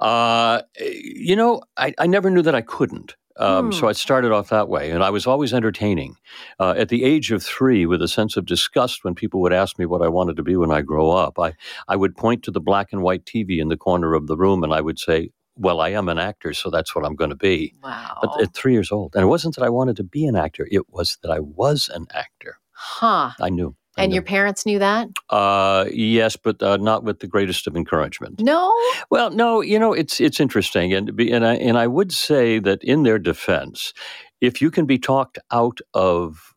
Uh, 0.01 0.63
you 0.81 1.37
know, 1.37 1.63
I, 1.77 1.95
I 1.99 2.07
never 2.07 2.31
knew 2.31 2.43
that 2.43 2.55
I 2.55 2.63
couldn't. 2.63 3.17
Um, 3.37 3.67
Hmm. 3.67 3.73
So 3.73 3.89
I 3.89 3.93
started 3.93 4.31
off 4.31 4.51
that 4.51 4.69
way, 4.69 4.91
and 4.91 5.03
I 5.03 5.11
was 5.11 5.27
always 5.27 5.55
entertaining. 5.55 6.17
Uh, 6.61 6.75
at 6.77 6.91
the 6.91 7.03
age 7.05 7.33
of 7.33 7.43
three, 7.43 7.87
with 7.87 8.03
a 8.03 8.09
sense 8.09 8.37
of 8.37 8.45
disgust 8.45 9.05
when 9.05 9.15
people 9.15 9.41
would 9.41 9.55
ask 9.55 9.79
me 9.79 9.87
what 9.87 10.03
I 10.03 10.09
wanted 10.09 10.37
to 10.37 10.43
be 10.43 10.57
when 10.57 10.71
I 10.71 10.83
grow 10.83 11.11
up, 11.11 11.39
I, 11.39 11.55
I 11.89 11.97
would 11.97 12.17
point 12.17 12.43
to 12.45 12.51
the 12.51 12.61
black 12.61 12.93
and 12.93 13.03
white 13.03 13.25
TV 13.25 13.59
in 13.59 13.69
the 13.69 13.77
corner 13.77 14.15
of 14.15 14.27
the 14.27 14.37
room, 14.37 14.63
and 14.63 14.75
I 14.75 14.83
would 14.83 14.99
say, 14.99 15.31
"Well, 15.57 15.81
I 15.81 15.91
am 15.91 16.09
an 16.11 16.19
actor, 16.19 16.53
so 16.53 16.69
that's 16.69 16.95
what 16.95 17.07
I'm 17.07 17.17
going 17.17 17.31
to 17.31 17.37
be." 17.37 17.73
Wow. 17.83 18.19
But 18.21 18.41
at 18.43 18.55
three 18.55 18.73
years 18.75 18.93
old, 18.93 19.15
and 19.15 19.23
it 19.23 19.29
wasn't 19.29 19.55
that 19.57 19.65
I 19.65 19.71
wanted 19.71 19.97
to 19.97 20.05
be 20.05 20.27
an 20.27 20.37
actor; 20.37 20.69
it 20.71 20.91
was 20.91 21.17
that 21.23 21.31
I 21.31 21.41
was 21.41 21.89
an 21.89 22.07
actor. 22.13 22.59
Huh. 22.83 23.31
I 23.41 23.51
knew. 23.51 23.75
I 23.97 24.05
And 24.05 24.11
knew. 24.11 24.15
your 24.15 24.23
parents 24.23 24.65
knew 24.67 24.79
that? 24.79 25.09
uh, 25.31 25.85
yes, 25.93 26.37
but 26.37 26.63
uh, 26.63 26.79
not 26.79 27.05
with 27.05 27.21
the 27.21 27.27
greatest 27.27 27.67
of 27.67 27.77
encouragement. 27.77 28.41
No. 28.41 28.73
Well, 29.11 29.31
no, 29.31 29.61
you 29.61 29.79
know 29.79 29.93
it's 29.93 30.21
it's 30.21 30.41
interesting, 30.41 30.93
and 30.95 31.11
and 31.21 31.47
I 31.47 31.55
and 31.57 31.79
I 31.79 31.87
would 31.87 32.11
say 32.13 32.59
that 32.61 32.83
in 32.83 33.03
their 33.03 33.19
defense, 33.19 33.93
if 34.41 34.61
you 34.63 34.71
can 34.71 34.87
be 34.87 34.99
talked 34.99 35.39
out 35.53 35.79
of 35.95 36.52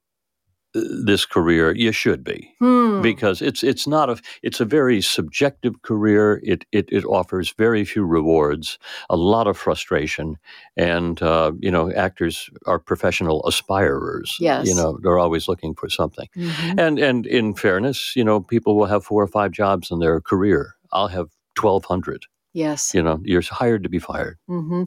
this 1.05 1.25
career, 1.25 1.73
you 1.75 1.91
should 1.91 2.23
be 2.23 2.53
Hmm. 2.59 3.01
because 3.01 3.41
it's 3.41 3.63
it's 3.63 3.88
not 3.88 4.09
a 4.09 4.17
it's 4.43 4.59
a 4.59 4.65
very 4.65 5.01
subjective 5.01 5.81
career. 5.81 6.39
It 6.43 6.65
it, 6.71 6.85
it 6.91 7.05
offers 7.05 7.53
very 7.57 7.85
few 7.85 8.05
rewards, 8.05 8.77
a 9.09 9.15
lot 9.15 9.47
of 9.47 9.57
frustration, 9.57 10.35
and 10.77 11.21
uh, 11.21 11.51
you 11.59 11.71
know 11.71 11.91
actors 11.93 12.49
are 12.65 12.79
professional 12.79 13.41
aspirers. 13.47 14.35
Yes. 14.39 14.67
you 14.67 14.75
know 14.75 14.99
they're 15.01 15.19
always 15.19 15.47
looking 15.47 15.75
for 15.75 15.89
something. 15.89 16.27
Mhm. 16.35 16.79
And 16.79 16.99
and 16.99 17.25
in 17.25 17.53
fairness, 17.55 18.13
you 18.15 18.23
know 18.23 18.41
people 18.41 18.75
will 18.75 18.88
have 18.88 19.03
four 19.05 19.23
or 19.23 19.27
five 19.27 19.51
jobs 19.51 19.91
in 19.91 19.99
their 19.99 20.19
career. 20.21 20.75
I'll 20.91 21.07
have 21.09 21.29
twelve 21.55 21.85
hundred. 21.85 22.25
Yes. 22.53 22.93
You 22.93 23.03
know, 23.03 23.19
you're 23.25 23.41
hired 23.41 23.83
to 23.83 23.89
be 23.89 23.99
fired. 23.99 24.38
Mm-hmm 24.49 24.83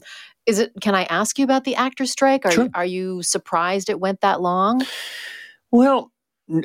Is 0.47 0.57
it? 0.57 0.71
Can 0.81 0.95
I 0.95 1.03
ask 1.03 1.37
you 1.37 1.43
about 1.45 1.63
the 1.65 1.75
actor 1.75 2.07
strike? 2.07 2.43
Are 2.45 2.51
Sure. 2.51 2.63
you, 2.65 2.69
are 2.73 2.85
you 2.85 3.21
surprised 3.21 3.89
it 3.91 3.99
went 3.99 4.21
that 4.21 4.41
long? 4.41 4.81
Well, 5.71 6.11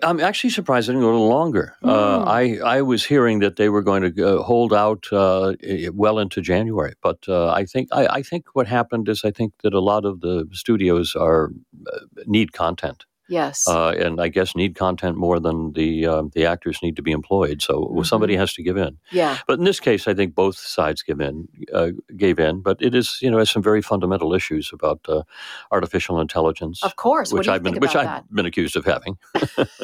I'm 0.02 0.18
actually 0.20 0.50
surprised 0.50 0.88
it 0.88 0.92
didn't 0.92 1.02
go 1.02 1.10
a 1.10 1.12
little 1.12 1.28
longer. 1.28 1.76
Uh, 1.82 2.22
Hmm. 2.22 2.28
I 2.28 2.58
I 2.76 2.82
was 2.82 3.04
hearing 3.04 3.40
that 3.40 3.56
they 3.56 3.68
were 3.68 3.82
going 3.82 4.02
to 4.14 4.38
uh, 4.38 4.42
hold 4.42 4.72
out 4.72 5.06
uh, 5.12 5.54
well 5.92 6.18
into 6.18 6.40
January, 6.40 6.94
but 7.02 7.18
uh, 7.28 7.48
I 7.50 7.66
think 7.66 7.88
I, 7.92 8.06
I 8.06 8.22
think 8.22 8.46
what 8.54 8.66
happened 8.66 9.08
is 9.08 9.22
I 9.24 9.30
think 9.30 9.52
that 9.62 9.74
a 9.74 9.80
lot 9.80 10.04
of 10.06 10.20
the 10.20 10.46
studios 10.52 11.14
are 11.14 11.50
uh, 11.92 11.98
need 12.26 12.52
content, 12.52 13.04
Yes. 13.28 13.66
uh, 13.66 13.90
and 13.90 14.20
I 14.20 14.28
guess 14.28 14.54
need 14.54 14.74
content 14.74 15.16
more 15.16 15.40
than 15.40 15.72
the 15.72 16.06
uh, 16.06 16.22
the 16.34 16.44
actors 16.46 16.78
need 16.82 16.96
to 16.96 17.02
be 17.02 17.10
employed. 17.12 17.62
So 17.62 17.86
Mhm. 17.86 18.04
somebody 18.06 18.36
has 18.36 18.52
to 18.54 18.62
give 18.62 18.76
in. 18.76 18.98
yeah. 19.12 19.38
But 19.46 19.58
in 19.58 19.64
this 19.64 19.80
case, 19.80 20.06
I 20.06 20.14
think 20.14 20.34
both 20.34 20.56
sides 20.56 21.02
give 21.02 21.20
in, 21.20 21.48
uh, 21.72 21.90
gave 22.16 22.38
in. 22.38 22.60
But 22.60 22.82
it 22.82 22.94
is, 22.94 23.18
you 23.22 23.30
know, 23.30 23.38
has 23.38 23.50
some 23.50 23.62
very 23.62 23.80
fundamental 23.82 24.34
issues 24.34 24.70
about 24.72 25.00
uh, 25.08 25.22
artificial 25.70 26.20
intelligence, 26.20 26.82
Of 26.82 26.96
course. 26.96 27.32
Which 27.32 27.48
I've 27.48 27.62
been, 27.62 27.78
which 27.80 27.96
I've 27.96 28.28
been 28.30 28.46
accused 28.46 28.76
of 28.76 28.84
having. 28.84 29.16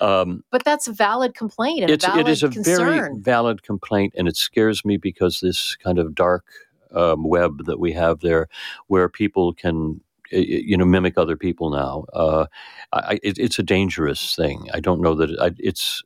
Um, 0.00 0.42
But 0.50 0.64
that's 0.64 0.88
a 0.88 0.92
valid 0.92 1.34
complaint 1.34 1.82
and 1.82 1.90
it's 1.90 2.04
a 2.04 2.08
valid 2.08 2.26
it 2.26 2.30
is 2.32 2.42
a 2.42 2.48
very 2.48 3.08
valid 3.20 3.62
complaint, 3.62 4.12
and 4.18 4.26
it 4.26 4.36
scares 4.36 4.84
me 4.84 4.96
because 4.96 5.38
this 5.40 5.76
kind 5.76 5.98
of 5.98 6.14
dark 6.16 6.44
um, 6.92 7.22
web 7.24 7.64
that 7.66 7.78
we 7.78 7.92
have 7.92 8.18
there, 8.20 8.48
where 8.88 9.08
people 9.08 9.52
can 9.54 10.00
you 10.30 10.76
know 10.76 10.84
mimic 10.84 11.16
other 11.18 11.36
people 11.36 11.70
now. 11.70 12.04
Uh, 12.12 12.46
I, 12.92 13.18
it, 13.22 13.38
it's 13.38 13.58
a 13.58 13.62
dangerous 13.62 14.34
thing. 14.36 14.68
I 14.72 14.80
don't 14.80 15.00
know 15.00 15.14
that 15.14 15.30
it, 15.30 15.38
I, 15.40 15.50
it's. 15.58 16.02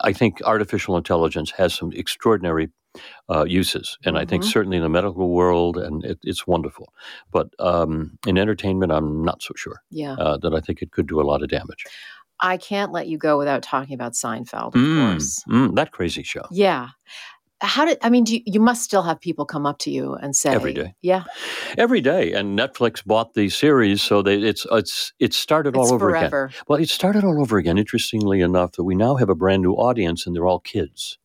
I 0.00 0.12
think 0.12 0.42
artificial 0.42 0.96
intelligence 0.96 1.52
has 1.52 1.72
some 1.72 1.92
extraordinary 1.92 2.68
uh, 3.30 3.44
uses, 3.44 3.96
and 4.04 4.18
I 4.18 4.24
think 4.24 4.42
Mhm. 4.42 4.48
certainly 4.52 4.76
in 4.76 4.82
the 4.82 4.88
medical 4.88 5.28
world, 5.30 5.76
and 5.78 6.04
it, 6.04 6.18
it's 6.24 6.46
wonderful. 6.48 6.92
But 7.30 7.48
um, 7.60 8.18
in 8.26 8.38
entertainment, 8.38 8.90
I'm 8.90 9.22
not 9.24 9.40
so 9.40 9.54
sure 9.56 9.80
yeah. 9.90 10.14
uh, 10.14 10.36
that 10.38 10.52
I 10.52 10.60
think 10.60 10.82
it 10.82 10.90
could 10.90 11.06
do 11.06 11.20
a 11.20 11.22
lot 11.30 11.42
of 11.42 11.48
damage. 11.48 11.84
I 12.40 12.56
can't 12.56 12.90
let 12.90 13.06
you 13.06 13.18
go 13.18 13.38
without 13.38 13.62
talking 13.62 13.94
about 13.94 14.14
Seinfeld, 14.14 14.74
of 14.74 14.80
Mm, 14.80 15.12
course. 15.12 15.44
mm, 15.48 15.74
that 15.76 15.92
crazy 15.92 16.24
show. 16.24 16.44
Yeah. 16.50 16.88
How 17.62 17.84
did 17.84 17.98
I 18.02 18.10
mean? 18.10 18.24
Do 18.24 18.34
you, 18.36 18.42
you 18.44 18.60
must 18.60 18.82
still 18.82 19.02
have 19.02 19.20
people 19.20 19.46
come 19.46 19.66
up 19.66 19.78
to 19.80 19.90
you 19.90 20.14
and 20.14 20.34
say 20.36 20.50
Every 20.50 20.74
day. 20.74 20.94
Yeah, 21.00 21.24
every 21.78 22.00
day. 22.00 22.32
And 22.32 22.58
Netflix 22.58 23.04
bought 23.04 23.34
the 23.34 23.48
series, 23.48 24.02
so 24.02 24.20
they, 24.22 24.36
it's 24.36 24.66
it's 24.72 25.12
it 25.20 25.32
started 25.32 25.76
it's 25.76 25.78
all 25.78 25.94
over 25.94 26.14
again. 26.14 26.50
Well, 26.68 26.80
it 26.80 26.88
started 26.88 27.24
all 27.24 27.40
over 27.40 27.58
again. 27.58 27.78
Interestingly 27.78 28.40
enough, 28.40 28.72
that 28.72 28.84
we 28.84 28.94
now 28.94 29.14
have 29.16 29.30
a 29.30 29.34
brand 29.36 29.62
new 29.62 29.74
audience, 29.74 30.26
and 30.26 30.34
they're 30.36 30.46
all 30.46 30.60
kids. 30.60 31.18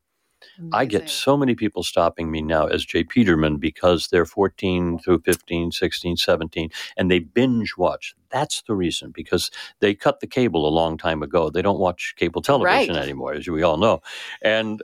I 0.72 0.86
get 0.86 1.10
so 1.10 1.38
many 1.38 1.56
people 1.56 1.84
stopping 1.84 2.32
me 2.32 2.42
now 2.42 2.68
as 2.68 2.86
J. 2.86 3.04
Peterman 3.04 3.58
because 3.58 4.08
they're 4.08 4.26
14 4.26 5.00
through 5.00 5.22
15, 5.22 5.72
16, 5.72 6.18
17, 6.18 6.70
and 6.98 7.12
they 7.12 7.20
binge 7.20 7.76
watch. 7.78 8.16
That's 8.32 8.62
the 8.64 8.76
reason 8.76 9.12
because 9.14 9.52
they 9.80 9.94
cut 9.96 10.20
the 10.20 10.28
cable 10.28 10.68
a 10.68 10.70
long 10.70 10.98
time 10.98 11.24
ago. 11.24 11.50
They 11.50 11.62
don't 11.62 11.80
watch 11.80 12.16
cable 12.18 12.42
television 12.42 12.96
Right. 12.96 13.04
anymore, 13.04 13.34
as 13.34 13.48
we 13.48 13.64
all 13.64 13.78
know. 13.78 14.02
And 14.42 14.82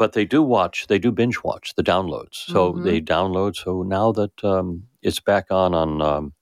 but 0.00 0.14
they 0.14 0.24
do 0.24 0.42
watch, 0.42 0.86
they 0.86 0.98
do 0.98 1.12
binge 1.12 1.44
watch 1.44 1.74
the 1.76 1.82
downloads. 1.82 2.46
So 2.46 2.72
Mhm. 2.72 2.84
they 2.84 3.02
download. 3.02 3.54
So 3.54 3.82
now 3.82 4.12
that 4.12 4.42
um, 4.42 4.84
it's 5.02 5.20
back 5.20 5.48
on 5.50 5.74
on 5.74 6.00
um, 6.00 6.32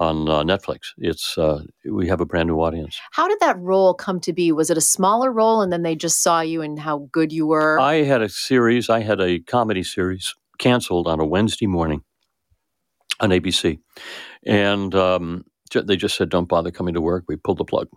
on 0.00 0.28
uh, 0.30 0.42
Netflix, 0.42 0.94
it's 0.96 1.36
uh, 1.36 1.60
we 1.84 2.08
have 2.08 2.22
a 2.22 2.24
brand 2.24 2.48
new 2.48 2.56
audience. 2.56 2.98
How 3.12 3.28
did 3.28 3.38
that 3.40 3.58
role 3.58 3.92
come 3.92 4.18
to 4.20 4.32
be? 4.32 4.50
Was 4.50 4.70
it 4.70 4.78
a 4.78 4.80
smaller 4.96 5.30
role, 5.30 5.60
and 5.60 5.70
then 5.70 5.82
they 5.82 5.94
just 5.94 6.22
saw 6.22 6.40
you 6.40 6.62
and 6.62 6.78
how 6.78 7.10
good 7.12 7.34
you 7.34 7.46
were? 7.46 7.78
I 7.78 7.96
had 7.96 8.22
a 8.22 8.30
series, 8.30 8.88
I 8.88 9.00
had 9.00 9.20
a 9.20 9.40
comedy 9.40 9.82
series 9.82 10.34
canceled 10.58 11.06
on 11.06 11.20
a 11.20 11.26
Wednesday 11.26 11.66
morning 11.66 12.02
on 13.20 13.28
ABC. 13.28 13.78
And 14.46 14.94
um, 14.94 15.44
they 15.84 15.96
just 15.96 16.16
said, 16.16 16.30
don't 16.30 16.48
bother 16.48 16.70
coming 16.70 16.94
to 16.94 17.02
work. 17.02 17.24
We 17.28 17.36
pulled 17.36 17.58
the 17.58 17.64
plug. 17.64 17.88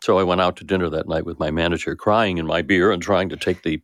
So 0.00 0.18
I 0.18 0.22
went 0.22 0.40
out 0.40 0.56
to 0.56 0.64
dinner 0.64 0.88
that 0.90 1.08
night 1.08 1.24
with 1.24 1.40
my 1.40 1.50
manager, 1.50 1.96
crying 1.96 2.38
in 2.38 2.46
my 2.46 2.62
beer 2.62 2.92
and 2.92 3.02
trying 3.02 3.28
to 3.30 3.36
take 3.36 3.62
the 3.62 3.80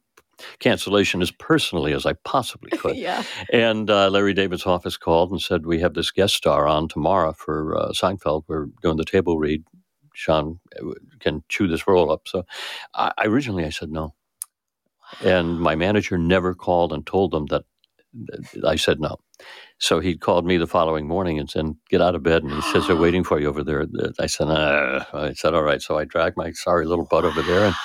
cancellation 0.61 1.23
as 1.23 1.31
personally 1.31 1.93
as 1.93 2.07
I 2.07 2.15
possibly 2.25 2.71
could. 2.77 2.97
yeah. 2.97 3.25
And 3.53 3.91
uh, 3.91 4.11
Larry 4.11 4.35
David's 4.35 4.67
office 4.67 4.97
called 4.97 5.31
and 5.31 5.41
said, 5.41 5.67
We 5.67 5.81
have 5.81 5.95
this 5.95 6.11
guest 6.11 6.35
star 6.35 6.67
on 6.67 6.89
tomorrow 6.89 7.33
for 7.33 7.77
uh, 7.79 7.89
Seinfeld. 7.93 8.45
We're 8.49 8.67
doing 8.83 8.97
the 8.97 9.05
table 9.05 9.39
read. 9.39 9.65
Sean 10.15 10.61
uh, 10.81 10.93
can 11.21 11.45
chew 11.49 11.69
this 11.69 11.87
roll 11.89 12.11
up. 12.13 12.23
So 12.27 12.45
I, 12.95 13.13
originally 13.25 13.65
I 13.65 13.71
said 13.71 13.91
no. 13.91 14.15
And 15.25 15.61
my 15.61 15.75
manager 15.77 16.19
never 16.19 16.55
called 16.55 16.93
and 16.93 17.07
told 17.07 17.33
them 17.33 17.47
that 17.47 17.65
that 18.15 18.65
I 18.67 18.77
said 18.77 19.01
no. 19.01 19.17
So 19.79 20.01
he 20.01 20.17
called 20.17 20.47
me 20.47 20.57
the 20.57 20.67
following 20.67 21.07
morning 21.09 21.39
and 21.39 21.51
said, 21.51 21.67
Get 21.91 22.03
out 22.03 22.15
of 22.15 22.23
bed. 22.23 22.45
And 22.45 22.53
he 22.53 22.63
says, 22.63 22.87
They're 22.87 22.97
waiting 22.99 23.25
for 23.25 23.41
you 23.41 23.49
over 23.49 23.65
there. 23.65 23.87
I 24.19 24.27
said, 24.27 24.49
uh, 24.49 25.05
I 25.13 25.35
said, 25.35 25.55
All 25.55 25.63
right. 25.63 25.83
So 25.83 25.99
I 25.99 26.05
dragged 26.05 26.37
my 26.37 26.53
sorry 26.53 26.87
little 26.87 27.07
butt 27.07 27.25
over 27.25 27.43
there. 27.43 27.67
And 27.67 27.77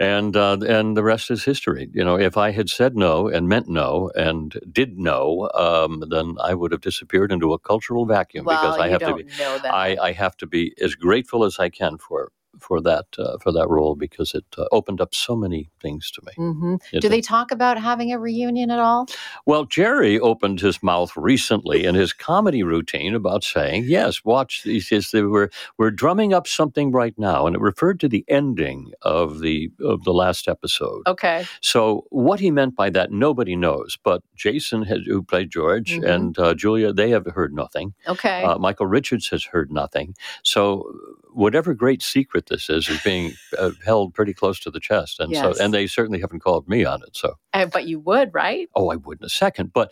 and 0.00 0.34
uh, 0.34 0.56
and 0.66 0.96
the 0.96 1.02
rest 1.04 1.30
is 1.30 1.44
history. 1.44 1.88
You 1.92 2.02
know, 2.02 2.18
if 2.18 2.36
I 2.36 2.50
had 2.50 2.70
said 2.70 2.96
no 2.96 3.28
and 3.28 3.48
meant 3.48 3.68
no 3.68 4.10
and 4.16 4.58
did 4.72 4.98
no, 4.98 5.50
um, 5.54 6.02
then 6.10 6.36
I 6.42 6.54
would 6.54 6.72
have 6.72 6.80
disappeared 6.80 7.30
into 7.30 7.52
a 7.52 7.58
cultural 7.58 8.06
vacuum 8.06 8.46
Well, 8.46 8.60
because 8.60 8.78
I 8.80 8.88
have 8.88 9.02
to 9.02 9.14
be. 9.14 9.24
know 9.38 9.58
that. 9.58 9.74
I, 9.74 9.96
I 10.00 10.12
have 10.12 10.36
to 10.38 10.46
be 10.46 10.74
as 10.80 10.94
grateful 10.94 11.44
as 11.44 11.58
I 11.58 11.68
can 11.68 11.98
for 11.98 12.32
for 12.60 12.80
that 12.82 13.06
uh, 13.18 13.38
for 13.38 13.52
that 13.52 13.68
role 13.68 13.94
because 13.94 14.34
it 14.34 14.44
uh, 14.58 14.64
opened 14.72 15.00
up 15.00 15.14
so 15.14 15.34
many 15.36 15.70
things 15.80 16.10
to 16.12 16.22
me. 16.26 16.32
hmm 16.36 16.74
It 16.92 17.00
Do 17.00 17.08
they 17.08 17.20
talk 17.20 17.50
about 17.50 17.78
having 17.78 18.12
a 18.12 18.18
reunion 18.18 18.70
at 18.70 18.78
all? 18.78 19.06
Well, 19.46 19.64
Jerry 19.64 20.18
opened 20.18 20.60
his 20.60 20.82
mouth 20.82 21.12
recently 21.16 21.84
in 21.84 21.94
his 21.94 22.12
comedy 22.12 22.62
routine 22.62 23.14
about 23.14 23.44
saying, 23.44 23.84
"Yes, 23.86 24.24
watch." 24.24 24.62
They 24.64 25.22
were 25.22 25.50
we're 25.78 25.90
drumming 25.90 26.32
up 26.34 26.46
something 26.46 26.92
right 26.92 27.14
now, 27.18 27.46
and 27.46 27.56
it 27.56 27.60
referred 27.62 28.00
to 28.00 28.08
the 28.08 28.24
ending 28.28 28.92
of 29.02 29.40
the 29.40 29.70
of 29.80 30.04
the 30.04 30.12
last 30.12 30.48
episode. 30.48 31.02
Okay. 31.06 31.44
So 31.60 32.04
what 32.10 32.40
he 32.40 32.50
meant 32.50 32.76
by 32.76 32.90
that, 32.90 33.10
nobody 33.12 33.56
knows. 33.56 33.98
But 34.02 34.22
Jason, 34.36 34.82
has, 34.84 35.00
who 35.06 35.22
played 35.22 35.50
George, 35.50 35.92
Mhm. 35.98 36.14
and 36.14 36.38
uh, 36.38 36.54
Julia, 36.54 36.92
they 36.92 37.10
have 37.10 37.26
heard 37.26 37.54
nothing. 37.54 37.94
Okay. 38.06 38.42
Uh, 38.42 38.58
Michael 38.58 38.86
Richards 38.86 39.28
has 39.28 39.44
heard 39.44 39.70
nothing. 39.70 40.14
So 40.42 40.92
whatever 41.32 41.74
great 41.74 42.02
secret 42.02 42.46
this 42.50 42.68
is 42.68 42.88
is 42.88 43.00
being 43.02 43.32
uh, 43.58 43.70
held 43.84 44.12
pretty 44.12 44.34
close 44.34 44.60
to 44.60 44.70
the 44.70 44.80
chest, 44.80 45.18
and 45.20 45.32
Yes. 45.32 45.56
so 45.56 45.64
and 45.64 45.72
they 45.72 45.86
certainly 45.86 46.20
haven't 46.20 46.40
called 46.40 46.68
me 46.68 46.84
on 46.84 47.00
it. 47.02 47.16
So 47.16 47.34
Uh, 47.54 47.66
but 47.66 47.86
you 47.86 47.98
would, 48.00 48.34
right? 48.34 48.68
oh, 48.74 48.90
I 48.90 48.96
would 48.96 49.20
in 49.20 49.24
a 49.24 49.30
second, 49.30 49.72
but. 49.72 49.90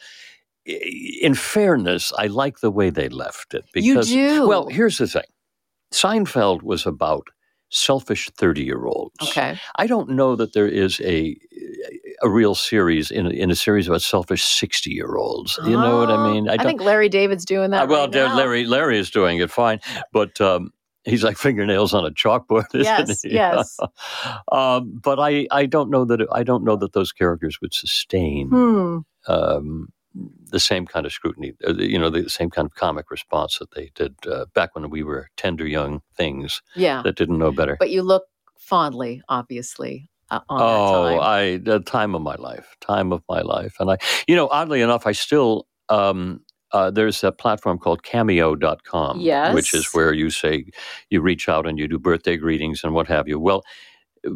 In 1.22 1.34
fairness, 1.34 2.12
I 2.18 2.26
like 2.26 2.60
the 2.60 2.70
way 2.70 2.90
they 2.90 3.08
left 3.08 3.54
it 3.54 3.64
You 3.74 3.94
because 3.94 4.08
do. 4.10 4.46
well, 4.46 4.66
here's 4.68 4.98
the 4.98 5.06
thing. 5.06 5.22
Seinfeld 5.94 6.62
was 6.62 6.84
about 6.84 7.28
selfish 7.70 8.28
30-year-olds. 8.30 9.14
Okay. 9.22 9.58
I 9.76 9.86
don't 9.86 10.10
know 10.10 10.36
that 10.36 10.52
there 10.52 10.68
is 10.68 11.00
a 11.00 11.38
a 12.22 12.28
real 12.28 12.54
series 12.54 13.10
in 13.10 13.26
a, 13.26 13.30
in 13.30 13.50
a 13.50 13.54
series 13.54 13.88
about 13.88 14.02
selfish 14.02 14.44
sixty 14.44 14.90
year 14.90 15.16
olds. 15.16 15.58
You 15.64 15.70
know 15.80 15.98
what 16.00 16.10
I 16.10 16.16
Oh, 16.16 16.32
mean? 16.34 16.48
I, 16.50 16.56
don't, 16.58 16.66
think 16.66 16.82
Larry 16.82 17.08
David's 17.08 17.46
doing 17.46 17.70
that. 17.70 17.84
Uh, 17.84 17.86
well, 17.86 18.10
right. 18.10 18.34
Larry 18.34 18.64
Larry 18.66 18.98
is 18.98 19.10
doing 19.10 19.38
it 19.38 19.50
fine, 19.50 19.80
but 20.12 20.38
um, 20.40 20.70
he's 21.04 21.24
like 21.24 21.36
fingernails 21.36 21.94
on 21.94 22.04
a 22.04 22.10
chalkboard. 22.10 22.66
Isn't 22.74 23.08
Yes, 23.08 23.22
he? 23.22 23.34
yes. 23.34 23.78
um, 24.52 25.00
but 25.02 25.18
I, 25.18 25.46
I 25.50 25.66
don't 25.66 25.90
know 25.90 26.04
that 26.04 26.26
I 26.32 26.42
don't 26.42 26.64
know 26.64 26.76
that 26.76 26.92
those 26.92 27.12
characters 27.12 27.60
would 27.60 27.74
sustain 27.74 28.48
Hmm. 28.48 28.98
um, 29.26 29.88
the 30.50 30.58
same 30.60 30.86
kind 30.86 31.06
of 31.06 31.12
scrutiny. 31.12 31.52
uh, 31.66 31.74
You 31.74 31.98
know, 31.98 32.10
the 32.10 32.28
same 32.28 32.50
kind 32.50 32.66
of 32.66 32.74
comic 32.74 33.10
response 33.10 33.58
that 33.58 33.70
they 33.74 33.90
did 33.94 34.14
uh, 34.26 34.46
back 34.54 34.74
when 34.74 34.90
we 34.90 35.02
were 35.02 35.28
tender 35.36 35.66
young 35.66 36.00
things 36.16 36.62
Yeah. 36.74 37.02
that 37.02 37.16
didn't 37.16 37.38
know 37.38 37.52
better. 37.52 37.76
But 37.78 37.90
you 37.90 38.02
look 38.02 38.24
fondly, 38.58 39.22
obviously, 39.28 40.10
uh, 40.30 40.40
on 40.48 40.60
oh, 40.60 41.04
that 41.04 41.20
time. 41.20 41.20
I 41.22 41.56
the 41.62 41.80
time 41.80 42.14
of 42.14 42.22
my 42.22 42.34
life, 42.36 42.76
time 42.80 43.12
of 43.12 43.22
my 43.28 43.40
life, 43.42 43.76
and 43.80 43.90
I, 43.90 43.98
you 44.26 44.34
know, 44.36 44.48
oddly 44.50 44.80
enough, 44.82 45.06
I 45.06 45.12
still. 45.12 45.66
Um, 45.90 46.40
uh, 46.72 46.90
there's 46.90 47.22
a 47.24 47.32
platform 47.32 47.78
called 47.78 48.02
cameo.com, 48.02 49.20
which 49.54 49.74
is 49.74 49.88
where 49.92 50.12
you 50.12 50.30
say 50.30 50.66
you 51.10 51.20
reach 51.20 51.48
out 51.48 51.66
and 51.66 51.78
you 51.78 51.88
do 51.88 51.98
birthday 51.98 52.36
greetings 52.36 52.82
and 52.84 52.94
what 52.94 53.06
have 53.06 53.28
you. 53.28 53.38
Well, 53.38 53.64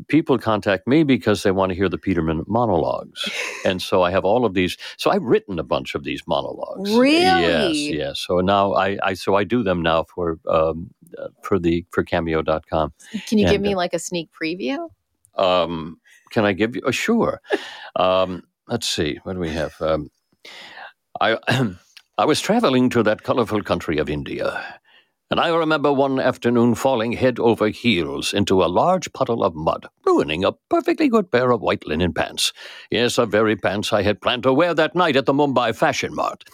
people 0.09 0.38
contact 0.38 0.87
me 0.87 1.03
because 1.03 1.42
they 1.42 1.51
want 1.51 1.71
to 1.71 1.77
hear 1.77 1.88
the 1.88 1.99
Peterman 1.99 2.45
monologues. 2.47 3.29
and 3.64 3.83
so 3.83 4.03
I 4.03 4.11
have 4.11 4.25
all 4.25 4.45
of 4.45 4.55
these. 4.55 4.77
So 4.97 5.11
I've 5.11 5.23
written 5.23 5.59
a 5.59 5.62
bunch 5.64 5.95
of 5.95 6.05
these 6.05 6.23
monologues. 6.27 6.90
Yes, 6.90 6.99
Really? 6.99 7.99
yes. 7.99 8.21
So 8.21 8.40
now 8.40 8.75
I, 8.75 8.99
I 9.03 9.14
so 9.14 9.35
I 9.35 9.45
do 9.45 9.62
them 9.62 9.83
now 9.83 10.05
for 10.05 10.38
um, 10.49 10.90
uh, 11.18 11.29
for 11.42 11.59
the 11.59 11.85
for 11.90 12.03
cameo.com. 12.05 12.92
Can 13.27 13.38
you 13.38 13.49
give 13.49 13.61
me 13.61 13.75
uh, 13.75 13.77
like 13.77 13.95
a 13.95 13.99
sneak 13.99 14.31
preview? 14.33 14.88
Um, 15.37 15.99
can 16.31 16.45
I 16.45 16.53
give 16.53 16.77
you? 16.77 16.83
Oh, 16.85 16.90
sure. 16.90 17.40
Um, 17.97 18.45
let's 18.68 18.88
see. 18.88 19.18
What 19.25 19.35
do 19.35 19.38
we 19.38 19.51
have? 19.51 19.75
Um, 19.81 20.11
I 21.21 21.37
I 22.18 22.27
was 22.27 22.42
traveling 22.42 22.90
to 22.90 23.03
that 23.05 23.22
colorful 23.22 23.62
country 23.62 23.96
of 23.96 24.11
India, 24.11 24.62
and 25.31 25.40
I 25.40 25.48
remember 25.48 25.90
one 25.90 26.20
afternoon 26.20 26.75
falling 26.75 27.12
head 27.12 27.38
over 27.38 27.68
heels 27.68 28.35
into 28.35 28.62
a 28.62 28.66
large 28.66 29.11
puddle 29.14 29.42
of 29.42 29.55
mud, 29.55 29.87
ruining 30.05 30.44
a 30.44 30.53
perfectly 30.68 31.09
good 31.09 31.33
pair 31.33 31.51
of 31.53 31.62
white 31.62 31.87
linen 31.87 32.12
pants. 32.12 32.53
Yes, 32.90 33.16
the 33.16 33.25
very 33.25 33.57
pants 33.57 33.94
I 33.94 34.03
had 34.03 34.20
planned 34.20 34.42
to 34.42 34.53
wear 34.53 34.75
that 34.75 34.94
night 34.94 35.16
at 35.16 35.25
the 35.25 35.33
Mumbai 35.33 35.75
Fashion 35.75 36.14
Mart. 36.14 36.44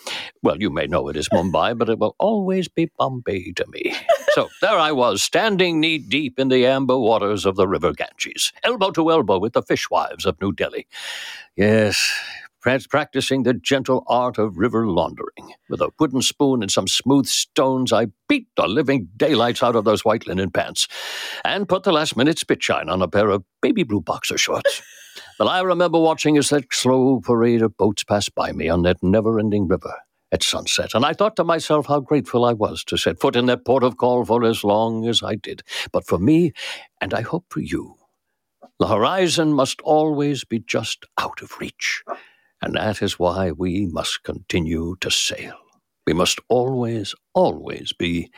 Well, 0.45 0.61
you 0.61 0.71
may 0.71 0.87
know 0.87 1.09
it 1.09 1.17
is 1.17 1.29
Mumbai, 1.31 1.77
but 1.77 1.89
it 1.89 1.99
will 1.99 2.15
always 2.21 2.69
be 2.69 2.93
Bombay 2.97 3.51
to 3.57 3.67
me. 3.67 3.97
So 4.35 4.49
there 4.63 4.79
I 4.79 4.93
was, 4.93 5.25
standing 5.25 5.81
knee 5.81 5.99
deep 5.99 6.39
in 6.39 6.51
the 6.51 6.67
amber 6.67 6.97
waters 6.97 7.45
of 7.45 7.57
the 7.57 7.67
River 7.67 7.93
Ganges, 7.93 8.53
elbow 8.63 8.93
to 8.93 9.11
elbow 9.11 9.41
with 9.41 9.55
the 9.55 9.63
fishwives 9.63 10.25
of 10.25 10.41
New 10.41 10.53
Delhi. 10.53 10.87
Yes, 11.57 12.01
practicing 12.63 13.43
the 13.45 13.55
gentle 13.55 14.05
art 14.09 14.39
of 14.39 14.59
river 14.59 14.87
laundering. 14.87 15.55
With 15.71 15.81
a 15.81 15.91
wooden 16.01 16.23
spoon 16.23 16.63
and 16.63 16.71
some 16.71 16.89
smooth 16.89 17.27
stones, 17.27 17.93
I 17.93 18.09
beat 18.29 18.49
the 18.57 18.67
living 18.69 19.09
daylights 19.17 19.63
out 19.63 19.77
of 19.77 19.85
those 19.85 20.05
white 20.05 20.27
linen 20.27 20.51
pants 20.51 20.89
and 21.45 21.69
put 21.69 21.85
the 21.85 21.93
last 21.93 22.17
minute 22.17 22.39
spit 22.39 22.63
shine 22.63 22.89
on 22.89 23.03
a 23.03 23.09
pair 23.09 23.31
of 23.31 23.45
baby 23.63 23.85
blue 23.85 24.01
boxer 24.01 24.39
shorts. 24.39 24.83
But 25.39 25.49
I 25.49 25.61
remember 25.61 26.01
watching 26.01 26.37
as 26.39 26.51
that 26.51 26.73
slow 26.73 27.21
parade 27.21 27.63
of 27.63 27.77
boats 27.77 28.05
passed 28.05 28.35
by 28.35 28.53
me 28.53 28.69
on 28.69 28.83
that 28.83 29.03
never 29.03 29.39
ending 29.41 29.69
river. 29.69 29.95
at 30.33 30.43
sunset. 30.43 30.95
And 30.95 31.05
I 31.05 31.13
thought 31.15 31.37
to 31.37 31.45
myself 31.45 31.87
how 31.87 32.01
grateful 32.01 32.45
I 32.45 32.53
was 32.53 32.85
to 32.85 32.99
set 32.99 33.21
foot 33.21 33.37
in 33.37 33.47
that 33.47 33.65
port 33.65 33.83
of 33.85 33.97
call 33.97 34.25
for 34.25 34.45
as 34.45 34.65
long 34.65 35.07
as 35.09 35.23
I 35.23 35.37
did. 35.37 35.63
But 35.93 36.07
for 36.07 36.19
me, 36.19 36.53
and 37.01 37.15
I 37.15 37.23
hope 37.23 37.47
for 37.51 37.61
you, 37.61 37.97
the 38.79 38.89
horizon 38.89 39.53
must 39.55 39.81
always 39.83 40.45
be 40.45 40.61
just 40.61 41.07
out 41.19 41.43
of 41.43 41.59
reach. 41.61 42.03
And 42.63 42.75
that 42.75 43.03
is 43.03 43.19
why 43.19 43.53
we 43.53 43.87
must 43.87 44.25
continue 44.25 44.97
to 45.01 45.11
sail. 45.11 45.57
We 46.07 46.13
must 46.13 46.41
always, 46.49 47.15
always 47.35 47.93
be 47.93 48.31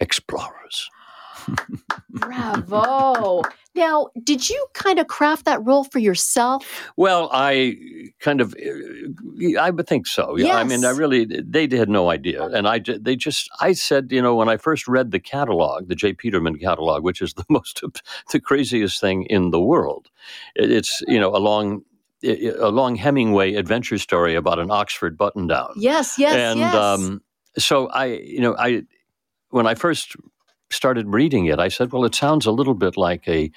explorers. 0.00 0.90
Bravo. 2.10 3.42
now, 3.74 4.08
did 4.22 4.48
you 4.48 4.66
kind 4.74 4.98
of 4.98 5.08
craft 5.08 5.44
that 5.46 5.64
role 5.64 5.84
for 5.84 5.98
yourself? 5.98 6.90
Well, 6.96 7.28
I 7.32 7.76
kind 8.20 8.40
of, 8.40 8.54
I 9.58 9.70
would 9.70 9.86
think 9.86 10.06
so. 10.06 10.36
Yeah, 10.36 10.56
I 10.56 10.64
mean, 10.64 10.84
I 10.84 10.90
really, 10.90 11.24
they 11.24 11.68
had 11.76 11.88
no 11.88 12.10
idea, 12.10 12.44
and 12.46 12.68
I, 12.68 12.78
they 12.78 13.16
just, 13.16 13.50
I 13.60 13.72
said, 13.72 14.12
you 14.12 14.22
know, 14.22 14.34
when 14.34 14.48
I 14.48 14.56
first 14.56 14.86
read 14.86 15.10
the 15.10 15.20
catalog, 15.20 15.88
the 15.88 15.94
J. 15.94 16.12
Peterman 16.12 16.58
catalog, 16.58 17.02
which 17.02 17.20
is 17.20 17.34
the 17.34 17.44
most, 17.50 17.82
the 18.30 18.40
craziest 18.40 19.00
thing 19.00 19.24
in 19.24 19.50
the 19.50 19.60
world. 19.60 20.08
It's, 20.54 21.02
you 21.08 21.18
know, 21.18 21.34
a 21.34 21.38
long, 21.38 21.82
a 22.24 22.68
long 22.68 22.96
Hemingway 22.96 23.54
adventure 23.54 23.98
story 23.98 24.34
about 24.34 24.58
an 24.58 24.70
Oxford 24.70 25.16
button 25.16 25.46
down. 25.46 25.72
Yes, 25.76 26.18
yes, 26.18 26.34
and 26.34 26.60
yes. 26.60 26.74
um, 26.74 27.22
so 27.58 27.88
I, 27.88 28.06
you 28.06 28.40
know, 28.40 28.56
I 28.58 28.82
when 29.50 29.66
I 29.66 29.74
first 29.74 30.16
started 30.74 31.06
reading 31.08 31.46
it, 31.46 31.58
I 31.58 31.68
said, 31.68 31.92
"Well, 31.92 32.04
it 32.04 32.14
sounds 32.14 32.46
a 32.46 32.50
little 32.50 32.74
bit 32.74 32.96
like 32.96 33.26
a 33.28 33.50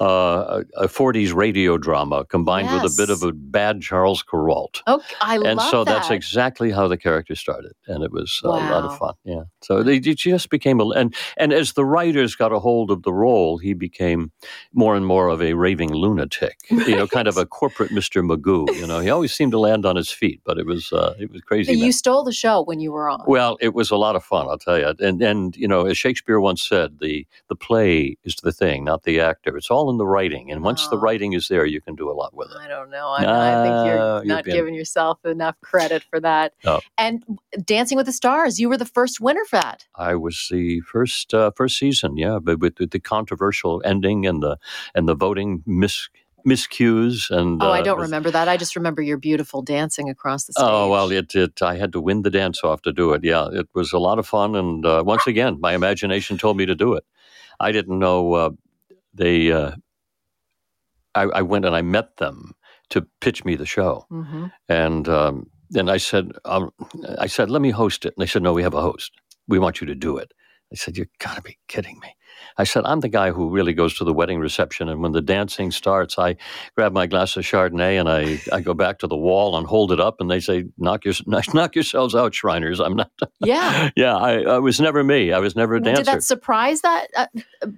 uh, 0.00 0.62
a, 0.76 0.84
a 0.84 0.88
'40s 0.88 1.34
radio 1.34 1.78
drama 1.78 2.24
combined 2.24 2.70
with 2.72 2.90
a 2.90 2.94
bit 2.96 3.10
of 3.10 3.22
a 3.22 3.32
bad 3.32 3.82
Charles 3.82 4.22
Kuralt." 4.22 4.82
okay, 4.86 5.14
I 5.20 5.36
and 5.36 5.56
love 5.56 5.70
so 5.70 5.84
that. 5.84 5.92
that's 5.92 6.10
exactly 6.10 6.70
how 6.70 6.88
the 6.88 6.96
character 6.96 7.34
started, 7.34 7.72
and 7.86 8.02
it 8.04 8.12
was 8.12 8.40
uh, 8.44 8.48
a 8.48 8.50
lot 8.50 8.84
of 8.84 8.98
fun. 8.98 9.14
Yeah, 9.24 9.44
so 9.62 9.82
they, 9.82 9.96
it 9.96 10.18
just 10.18 10.50
became 10.50 10.80
a 10.80 10.88
and 10.90 11.14
and 11.36 11.52
as 11.52 11.72
the 11.72 11.84
writers 11.84 12.34
got 12.34 12.52
a 12.52 12.58
hold 12.58 12.90
of 12.90 13.02
the 13.02 13.12
role, 13.12 13.58
he 13.58 13.74
became 13.74 14.32
more 14.72 14.96
and 14.96 15.06
more 15.06 15.28
of 15.28 15.42
a 15.42 15.54
raving 15.54 15.92
lunatic. 15.92 16.58
You 16.90 16.96
know, 16.96 17.06
kind 17.06 17.28
of 17.28 17.36
a 17.36 17.46
corporate 17.46 17.92
Mister 17.92 18.22
Magoo. 18.22 18.66
You 18.74 18.86
know, 18.86 19.00
he 19.00 19.10
always 19.10 19.32
seemed 19.32 19.52
to 19.52 19.58
land 19.58 19.86
on 19.86 19.96
his 19.96 20.10
feet, 20.10 20.40
but 20.44 20.58
it 20.58 20.66
was 20.66 20.92
uh, 20.92 21.14
it 21.20 21.30
was 21.30 21.40
crazy. 21.42 21.72
man. 21.72 21.84
you 21.84 21.92
stole 21.92 22.24
the 22.24 22.32
show 22.32 22.62
when 22.62 22.80
you 22.80 22.90
were 22.90 23.08
on. 23.08 23.22
Well, 23.26 23.58
it 23.60 23.74
was 23.74 23.90
a 23.90 23.96
lot 23.96 24.16
of 24.16 24.24
fun, 24.24 24.48
I'll 24.48 24.58
tell 24.58 24.78
you. 24.78 24.92
And 24.98 25.22
and 25.22 25.56
you 25.56 25.68
know, 25.68 25.86
as 25.86 25.96
Shakespeare 25.98 26.40
once 26.40 26.59
said, 26.60 26.98
the 27.00 27.26
the 27.48 27.56
play 27.56 28.16
is 28.24 28.36
the 28.42 28.52
thing, 28.52 28.84
not 28.84 29.02
the 29.04 29.20
actor. 29.20 29.56
It's 29.56 29.70
all 29.70 29.90
in 29.90 29.98
the 29.98 30.06
writing, 30.06 30.50
and 30.50 30.62
once 30.62 30.86
the 30.88 30.96
Oh. 30.96 31.00
writing 31.00 31.32
is 31.32 31.48
there, 31.48 31.64
you 31.66 31.80
can 31.80 31.94
do 31.94 32.10
a 32.10 32.12
lot 32.14 32.34
with 32.34 32.50
it. 32.50 32.56
I 32.60 32.68
don't 32.68 32.90
know. 32.90 33.08
I, 33.08 33.22
I 33.22 33.64
think 33.64 33.86
you're 33.86 34.24
not 34.24 34.44
giving 34.44 34.74
yourself 34.74 35.24
enough 35.24 35.56
credit 35.62 36.02
for 36.02 36.20
that. 36.20 36.52
No. 36.64 36.80
And 36.98 37.24
Dancing 37.64 37.96
with 37.96 38.06
the 38.06 38.12
Stars, 38.12 38.58
you 38.60 38.68
were 38.68 38.76
the 38.76 38.84
first 38.86 39.20
winner 39.20 39.44
for 39.44 39.56
that. 39.56 39.86
I 39.96 40.14
was 40.14 40.48
the 40.50 40.80
first 40.80 41.32
uh, 41.34 41.50
first 41.56 41.78
season, 41.78 42.16
yeah, 42.16 42.38
but 42.40 42.60
with 42.60 42.76
the, 42.76 42.86
the 42.86 43.00
controversial 43.00 43.82
ending 43.84 44.26
and 44.26 44.42
the 44.42 44.56
and 44.94 45.08
the 45.08 45.14
voting 45.14 45.62
mis 45.66 46.08
miscues 46.44 47.30
and 47.30 47.62
Oh, 47.62 47.70
I 47.70 47.80
uh, 47.80 47.82
don't 47.82 48.00
remember 48.00 48.30
that. 48.30 48.48
I 48.48 48.56
just 48.56 48.76
remember 48.76 49.02
your 49.02 49.16
beautiful 49.18 49.62
dancing 49.62 50.08
across 50.08 50.44
the 50.44 50.52
stage. 50.52 50.64
Oh 50.66 50.88
well, 50.88 51.10
it, 51.10 51.34
it 51.34 51.62
I 51.62 51.76
had 51.76 51.92
to 51.92 52.00
win 52.00 52.22
the 52.22 52.30
dance 52.30 52.62
off 52.64 52.82
to 52.82 52.92
do 52.92 53.12
it. 53.12 53.24
Yeah, 53.24 53.48
it 53.52 53.68
was 53.74 53.92
a 53.92 53.98
lot 53.98 54.18
of 54.18 54.26
fun, 54.26 54.54
and 54.54 54.84
uh, 54.84 55.02
once 55.04 55.26
again, 55.26 55.58
my 55.60 55.74
imagination 55.74 56.38
told 56.38 56.56
me 56.56 56.66
to 56.66 56.74
do 56.74 56.94
it. 56.94 57.04
I 57.58 57.72
didn't 57.72 57.98
know 57.98 58.32
uh, 58.34 58.50
they. 59.14 59.52
Uh, 59.52 59.72
I, 61.14 61.22
I 61.22 61.42
went 61.42 61.64
and 61.64 61.74
I 61.74 61.82
met 61.82 62.18
them 62.18 62.52
to 62.90 63.06
pitch 63.20 63.44
me 63.44 63.56
the 63.56 63.66
show, 63.66 64.06
hmm 64.08 64.46
and 64.68 65.08
um, 65.08 65.50
then 65.70 65.88
I 65.88 65.96
said, 65.98 66.32
um, 66.44 66.70
I 67.18 67.26
said, 67.26 67.50
let 67.50 67.62
me 67.62 67.70
host 67.70 68.04
it, 68.04 68.14
and 68.16 68.22
they 68.22 68.26
said, 68.26 68.42
no, 68.42 68.52
we 68.52 68.62
have 68.62 68.74
a 68.74 68.80
host. 68.80 69.12
We 69.48 69.58
want 69.58 69.80
you 69.80 69.86
to 69.86 69.94
do 69.94 70.16
it. 70.16 70.32
I 70.72 70.76
said, 70.76 70.96
you 70.96 71.06
got 71.18 71.34
to 71.36 71.42
be 71.42 71.58
kidding 71.66 71.98
me. 71.98 72.14
I 72.56 72.64
said, 72.64 72.84
I'm 72.84 73.00
the 73.00 73.08
guy 73.08 73.32
who 73.32 73.50
really 73.50 73.72
goes 73.72 73.96
to 73.98 74.04
the 74.04 74.12
wedding 74.12 74.38
reception, 74.38 74.88
and 74.88 75.02
when 75.02 75.12
the 75.12 75.20
dancing 75.20 75.70
starts, 75.70 76.18
I 76.18 76.36
grab 76.76 76.92
my 76.92 77.06
glass 77.06 77.36
of 77.36 77.44
Chardonnay 77.44 77.98
and 77.98 78.08
I, 78.08 78.40
I 78.54 78.60
go 78.60 78.72
back 78.72 78.98
to 79.00 79.06
the 79.06 79.16
wall 79.16 79.56
and 79.56 79.66
hold 79.66 79.92
it 79.92 80.00
up, 80.00 80.20
and 80.20 80.30
they 80.30 80.40
say, 80.40 80.64
knock, 80.78 81.04
your, 81.04 81.14
knock 81.54 81.74
yourselves 81.74 82.14
out, 82.14 82.34
Shriners. 82.34 82.80
I'm 82.80 82.96
not. 82.96 83.10
Yeah. 83.42 83.90
yeah, 83.96 84.16
I, 84.16 84.42
I 84.42 84.58
was 84.58 84.80
never 84.80 85.02
me. 85.02 85.32
I 85.32 85.38
was 85.38 85.56
never 85.56 85.76
a 85.76 85.80
dancer. 85.80 86.02
Did 86.02 86.12
that 86.12 86.22
surprise 86.22 86.82
that 86.82 87.08
uh, 87.16 87.26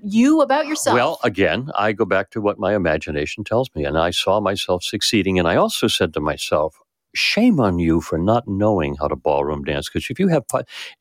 you 0.03 0.41
about 0.41 0.67
yourself? 0.67 0.95
Well, 0.95 1.21
again, 1.23 1.71
I 1.77 1.93
go 1.93 2.05
back 2.05 2.31
to 2.31 2.41
what 2.41 2.59
my 2.59 2.75
imagination 2.75 3.45
tells 3.45 3.71
me, 3.75 3.85
and 3.85 3.97
I 3.97 4.11
saw 4.11 4.41
myself 4.41 4.83
succeeding. 4.83 5.39
And 5.39 5.47
I 5.47 5.55
also 5.57 5.87
said 5.87 6.15
to 6.15 6.21
myself, 6.21 6.83
"Shame 7.15 7.61
on 7.61 7.79
you 7.79 8.01
for 8.01 8.19
not 8.19 8.47
knowing 8.47 8.97
how 8.97 9.09
to 9.09 9.17
ballroom 9.17 9.65
dance. 9.65 9.89
Because 9.89 10.09
if 10.11 10.19
you 10.19 10.29
have 10.29 10.45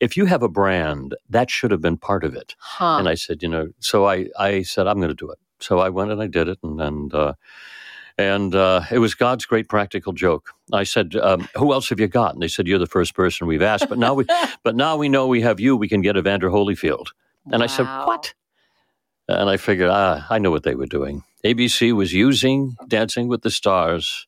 if 0.00 0.16
you 0.16 0.26
have 0.26 0.42
a 0.42 0.48
brand, 0.48 1.14
that 1.30 1.50
should 1.50 1.70
have 1.70 1.80
been 1.80 1.96
part 1.96 2.24
of 2.24 2.34
it." 2.34 2.54
huh. 2.58 2.96
And 2.98 3.08
I 3.08 3.14
said, 3.14 3.42
you 3.42 3.48
know, 3.48 3.68
so 3.80 4.06
I 4.06 4.28
I 4.38 4.62
said 4.62 4.86
I'm 4.86 4.98
going 4.98 5.08
to 5.08 5.14
do 5.14 5.30
it. 5.30 5.38
So 5.60 5.78
I 5.78 5.88
went 5.88 6.10
and 6.10 6.22
I 6.22 6.26
did 6.26 6.48
it, 6.48 6.58
and 6.62 6.80
and. 6.80 7.14
Uh, 7.14 7.34
and 8.18 8.54
uh, 8.54 8.82
it 8.90 8.98
was 8.98 9.14
God's 9.14 9.46
great 9.46 9.70
practical 9.70 10.12
joke. 10.12 10.50
I 10.70 10.84
said, 10.84 11.16
um, 11.16 11.48
"Who 11.56 11.72
else 11.72 11.88
have 11.88 11.98
you 11.98 12.08
got?" 12.08 12.34
And 12.34 12.42
they 12.42 12.46
said, 12.46 12.68
"You're 12.68 12.78
the 12.78 12.86
first 12.86 13.14
person 13.14 13.46
we've 13.46 13.62
asked." 13.62 13.88
But 13.88 13.98
now 13.98 14.12
we, 14.12 14.26
but 14.62 14.76
now 14.76 14.98
we 14.98 15.08
know 15.08 15.26
we 15.26 15.40
have 15.40 15.58
you. 15.58 15.76
We 15.78 15.88
can 15.88 16.02
get 16.02 16.18
Evander 16.18 16.50
Holyfield. 16.50 17.06
And 17.50 17.62
I 17.62 17.66
said, 17.66 17.84
What? 18.06 18.34
And 19.28 19.48
I 19.48 19.56
figured, 19.56 19.88
ah, 19.90 20.26
I 20.30 20.38
know 20.38 20.50
what 20.50 20.62
they 20.62 20.74
were 20.74 20.86
doing. 20.86 21.24
ABC 21.44 21.92
was 21.92 22.12
using 22.12 22.76
Dancing 22.86 23.28
with 23.28 23.42
the 23.42 23.50
Stars 23.50 24.26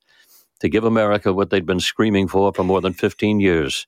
to 0.64 0.68
give 0.70 0.84
America 0.84 1.30
what 1.34 1.50
they'd 1.50 1.66
been 1.66 1.78
screaming 1.78 2.26
for 2.26 2.50
for 2.54 2.64
more 2.64 2.80
than 2.80 2.94
15 2.94 3.38
years 3.38 3.86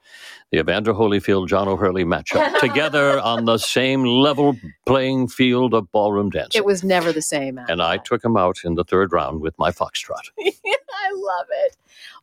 the 0.53 0.59
Evander 0.59 0.93
Holyfield 0.93 1.49
John 1.49 1.67
O'Hurley 1.69 2.05
matchup 2.05 2.59
together 2.61 3.19
on 3.19 3.47
the 3.47 3.57
same 3.59 4.05
level 4.05 4.57
playing 4.85 5.27
field 5.27 5.73
of 5.75 5.91
ballroom 5.91 6.31
dancing. 6.31 6.59
It 6.61 6.65
was 6.65 6.85
never 6.85 7.12
the 7.12 7.23
same. 7.23 7.59
and 7.69 7.83
I 7.83 7.97
that. 7.97 8.05
took 8.05 8.23
him 8.25 8.37
out 8.37 8.59
in 8.62 8.75
the 8.77 8.85
third 8.85 9.12
round 9.12 9.41
with 9.41 9.59
my 9.59 9.73
foxtrot. 9.73 10.31
I 10.39 11.11
love 11.15 11.47
it. 11.51 11.77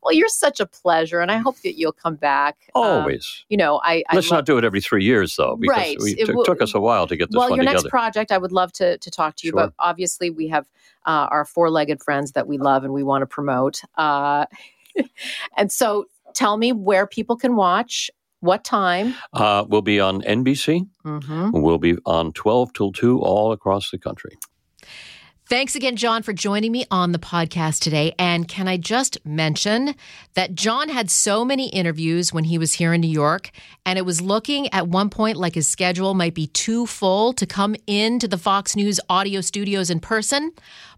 Well, 0.04 0.14
you're 0.14 0.30
such 0.30 0.60
a 0.62 0.66
pleasure, 0.66 1.20
and 1.20 1.32
I 1.32 1.38
hope 1.38 1.58
that 1.64 1.78
you'll 1.78 1.92
come 1.94 2.16
back. 2.16 2.56
Um, 2.76 2.84
Always. 2.84 3.44
you 3.50 3.58
know, 3.58 3.82
I, 3.84 4.04
I 4.10 4.16
Let's 4.16 4.30
love- 4.30 4.38
not 4.40 4.46
do 4.46 4.58
it 4.58 4.64
every 4.64 4.82
three 4.82 5.04
years, 5.04 5.36
though, 5.36 5.56
because 5.60 5.76
Right. 5.78 5.98
It 6.00 6.26
took 6.28 6.36
will- 6.36 6.46
took 6.46 6.62
us 6.62 6.74
a 6.74 6.80
while 6.80 7.08
to 7.08 7.18
get 7.18 7.30
this 7.30 7.38
well, 7.38 7.50
one 7.50 7.58
your 7.58 7.66
together. 7.66 7.84
next 7.84 7.90
project, 7.90 8.32
I 8.32 8.38
would 8.38 8.52
love 8.54 8.72
to 8.74 8.98
to 9.00 9.12
talk 9.12 9.36
to 9.38 9.48
you, 9.48 9.52
Sure. 9.52 9.68
but 9.68 9.74
obviously 9.80 10.30
we 10.30 10.48
have 10.48 10.66
uh, 11.06 11.28
our 11.32 11.46
four 11.46 11.70
legged 11.70 12.02
friends 12.04 12.32
that 12.34 12.48
we 12.48 12.58
love 12.58 12.84
and 12.84 12.94
we 12.94 13.04
want 13.04 13.22
to 13.22 13.26
promote. 13.26 13.82
Uh, 13.98 14.46
and 15.58 15.72
so, 15.72 16.06
tell 16.34 16.58
me 16.58 16.72
where 16.72 17.06
people 17.06 17.36
can 17.36 17.56
watch, 17.56 18.10
what 18.40 18.64
time. 18.64 19.16
uh, 19.34 19.64
we'll 19.68 19.82
be 19.82 20.00
on 20.00 20.22
NBC. 20.22 20.88
Mm-hmm. 21.06 21.52
We'll 21.62 21.78
be 21.78 21.98
on 22.06 22.34
12 22.34 22.74
till 22.74 22.92
2 22.92 23.20
all 23.20 23.52
across 23.52 23.92
the 23.92 23.98
country. 23.98 24.38
Thanks 25.50 25.76
again, 25.76 25.98
John, 25.98 26.24
for 26.24 26.32
joining 26.32 26.72
me 26.72 26.86
on 26.90 27.12
the 27.12 27.20
podcast 27.20 27.82
today. 27.82 28.16
And 28.18 28.48
can 28.48 28.68
I 28.70 28.78
just 28.78 29.18
mention 29.26 29.94
that 30.36 30.56
John 30.56 30.88
had 30.88 31.12
so 31.12 31.44
many 31.44 31.68
interviews 31.68 32.32
when 32.32 32.46
he 32.46 32.58
was 32.58 32.74
here 32.74 32.94
in 32.94 33.02
New 33.02 33.10
York, 33.10 33.52
and 33.86 34.00
it 34.00 34.06
was 34.06 34.22
looking 34.22 34.74
at 34.74 34.88
one 34.88 35.10
point 35.10 35.36
like 35.36 35.56
his 35.56 35.68
schedule 35.68 36.14
might 36.14 36.34
be 36.34 36.48
too 36.48 36.86
full 36.86 37.34
to 37.34 37.46
come 37.46 37.76
into 37.88 38.26
the 38.28 38.38
Fox 38.38 38.74
News 38.74 39.02
audio 39.10 39.42
studios 39.42 39.90
in 39.90 40.00
person. 40.00 40.54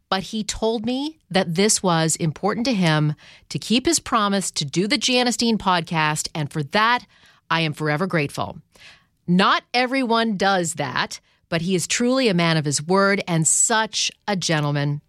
But 0.10 0.24
he 0.24 0.44
told 0.44 0.86
me 0.86 1.20
that 1.30 1.56
this 1.56 1.82
was 1.82 2.16
important 2.16 2.66
to 2.66 2.74
him 2.74 3.16
to 3.50 3.60
keep 3.60 3.86
his 3.86 4.00
promise 4.00 4.52
to 4.52 4.66
do 4.66 4.88
the 4.88 4.98
Janice 4.98 5.38
Dean 5.38 5.58
podcast. 5.58 6.30
And 6.36 6.52
for 6.52 6.64
that, 6.64 7.06
I 7.50 7.62
am 7.62 7.74
forever 7.74 8.08
grateful. 8.08 8.60
Not 9.28 9.64
everyone 9.74 10.38
does 10.38 10.76
that, 10.76 11.20
but 11.50 11.62
he 11.62 11.76
is 11.76 11.88
truly 11.88 12.28
a 12.28 12.34
man 12.34 12.58
of 12.58 12.66
his 12.66 12.84
word 12.84 13.24
and 13.28 13.48
such 13.48 14.12
a 14.28 14.36
gentleman. 14.36 15.02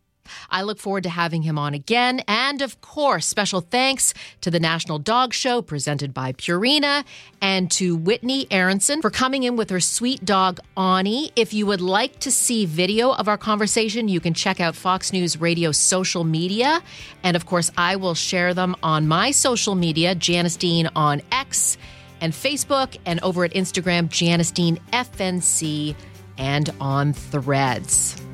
I 0.51 0.63
look 0.63 0.79
forward 0.79 1.03
to 1.05 1.09
having 1.11 1.43
him 1.43 1.59
on 1.59 1.75
again. 1.75 2.23
And 2.27 2.63
of 2.63 2.81
course, 2.81 3.27
special 3.27 3.61
thanks 3.61 4.15
to 4.41 4.51
the 4.51 4.61
National 4.61 4.99
Dog 4.99 5.33
Show 5.33 5.63
presented 5.63 6.13
by 6.13 6.33
Purina 6.33 7.05
and 7.41 7.71
to 7.73 7.97
Whitney 7.97 8.47
Aronson 8.51 9.03
for 9.03 9.11
coming 9.11 9.43
in 9.43 9.57
with 9.57 9.71
her 9.71 9.81
sweet 9.81 10.25
dog, 10.25 10.61
Ani. 10.77 11.33
If 11.37 11.53
you 11.53 11.67
would 11.67 11.81
like 11.81 12.19
to 12.21 12.31
see 12.31 12.67
video 12.67 13.13
of 13.13 13.29
our 13.29 13.39
conversation, 13.39 14.09
you 14.09 14.21
can 14.21 14.35
check 14.35 14.61
out 14.61 14.75
Fox 14.75 15.13
News 15.13 15.41
Radio 15.41 15.73
social 15.73 16.25
media. 16.25 16.83
And 17.23 17.37
of 17.37 17.47
course, 17.47 17.71
I 17.77 17.97
will 17.97 18.15
share 18.15 18.55
them 18.55 18.77
on 18.83 19.09
my 19.09 19.31
social 19.31 19.75
media, 19.75 20.15
Janice 20.15 20.57
Dean 20.57 20.89
on 20.97 21.23
X 21.33 21.77
and 22.21 22.33
Facebook, 22.33 22.97
and 23.05 23.21
over 23.23 23.45
at 23.45 23.53
Instagram, 23.53 24.09
Janice 24.09 24.51
Dean 24.51 24.79
FNC, 24.93 25.95
and 26.39 26.71
on 26.81 27.13
threads. 27.13 28.26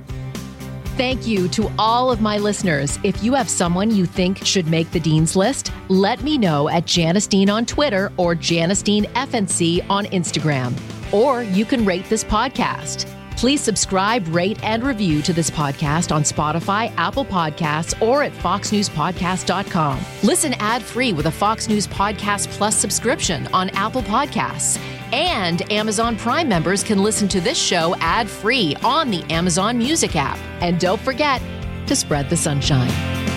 Thank 0.97 1.27
you 1.27 1.49
to 1.49 1.71
all 1.79 2.11
of 2.11 2.21
my 2.21 2.37
listeners. 2.37 2.99
If 3.03 3.25
you 3.25 3.33
have 3.33 3.49
someone 3.49 3.91
you 3.91 4.05
think 4.05 4.45
should 4.45 4.67
make 4.67 4.91
the 4.91 5.01
Dean's 5.01 5.35
List, 5.35 5.73
let 5.89 6.23
me 6.23 6.37
know 6.37 6.69
at 6.69 6.85
Janice 6.85 7.27
Dean 7.27 7.49
on 7.49 7.65
Twitter 7.65 8.13
or 8.19 8.35
Janice 8.35 8.83
Dean 8.83 9.05
FNC 9.15 9.87
on 9.89 10.05
Instagram. 10.07 10.79
Or 11.11 11.45
you 11.45 11.65
can 11.65 11.87
rate 11.87 12.05
this 12.11 12.23
podcast. 12.23 13.09
Please 13.39 13.63
subscribe, 13.63 14.29
rate, 14.29 14.63
and 14.63 14.85
review 14.85 15.23
to 15.23 15.33
this 15.33 15.51
podcast 15.51 16.15
on 16.15 16.23
Spotify, 16.23 16.93
Apple 16.99 17.25
Podcasts, 17.25 18.01
or 18.07 18.23
at 18.23 18.33
foxnewspodcast.com. 18.33 19.99
Listen 20.23 20.53
ad 20.59 20.83
free 20.83 21.15
with 21.15 21.25
a 21.27 21.31
Fox 21.31 21.69
News 21.69 21.87
Podcast 21.87 22.49
Plus 22.49 22.77
subscription 22.77 23.49
on 23.49 23.71
Apple 23.71 24.03
Podcasts. 24.03 24.79
And 25.13 25.71
Amazon 25.71 26.17
Prime 26.17 26.49
members 26.49 26.83
can 26.83 27.03
listen 27.03 27.29
to 27.29 27.41
this 27.41 27.59
show 27.59 27.95
ad 27.97 28.29
free 28.29 28.75
on 28.83 29.11
the 29.11 29.23
Amazon 29.31 29.79
Music 29.79 30.17
app. 30.17 30.39
And 30.63 30.81
don't 30.81 31.01
forget 31.01 31.43
to 31.87 31.95
spread 31.95 32.31
the 32.31 32.37
sunshine. 32.37 33.32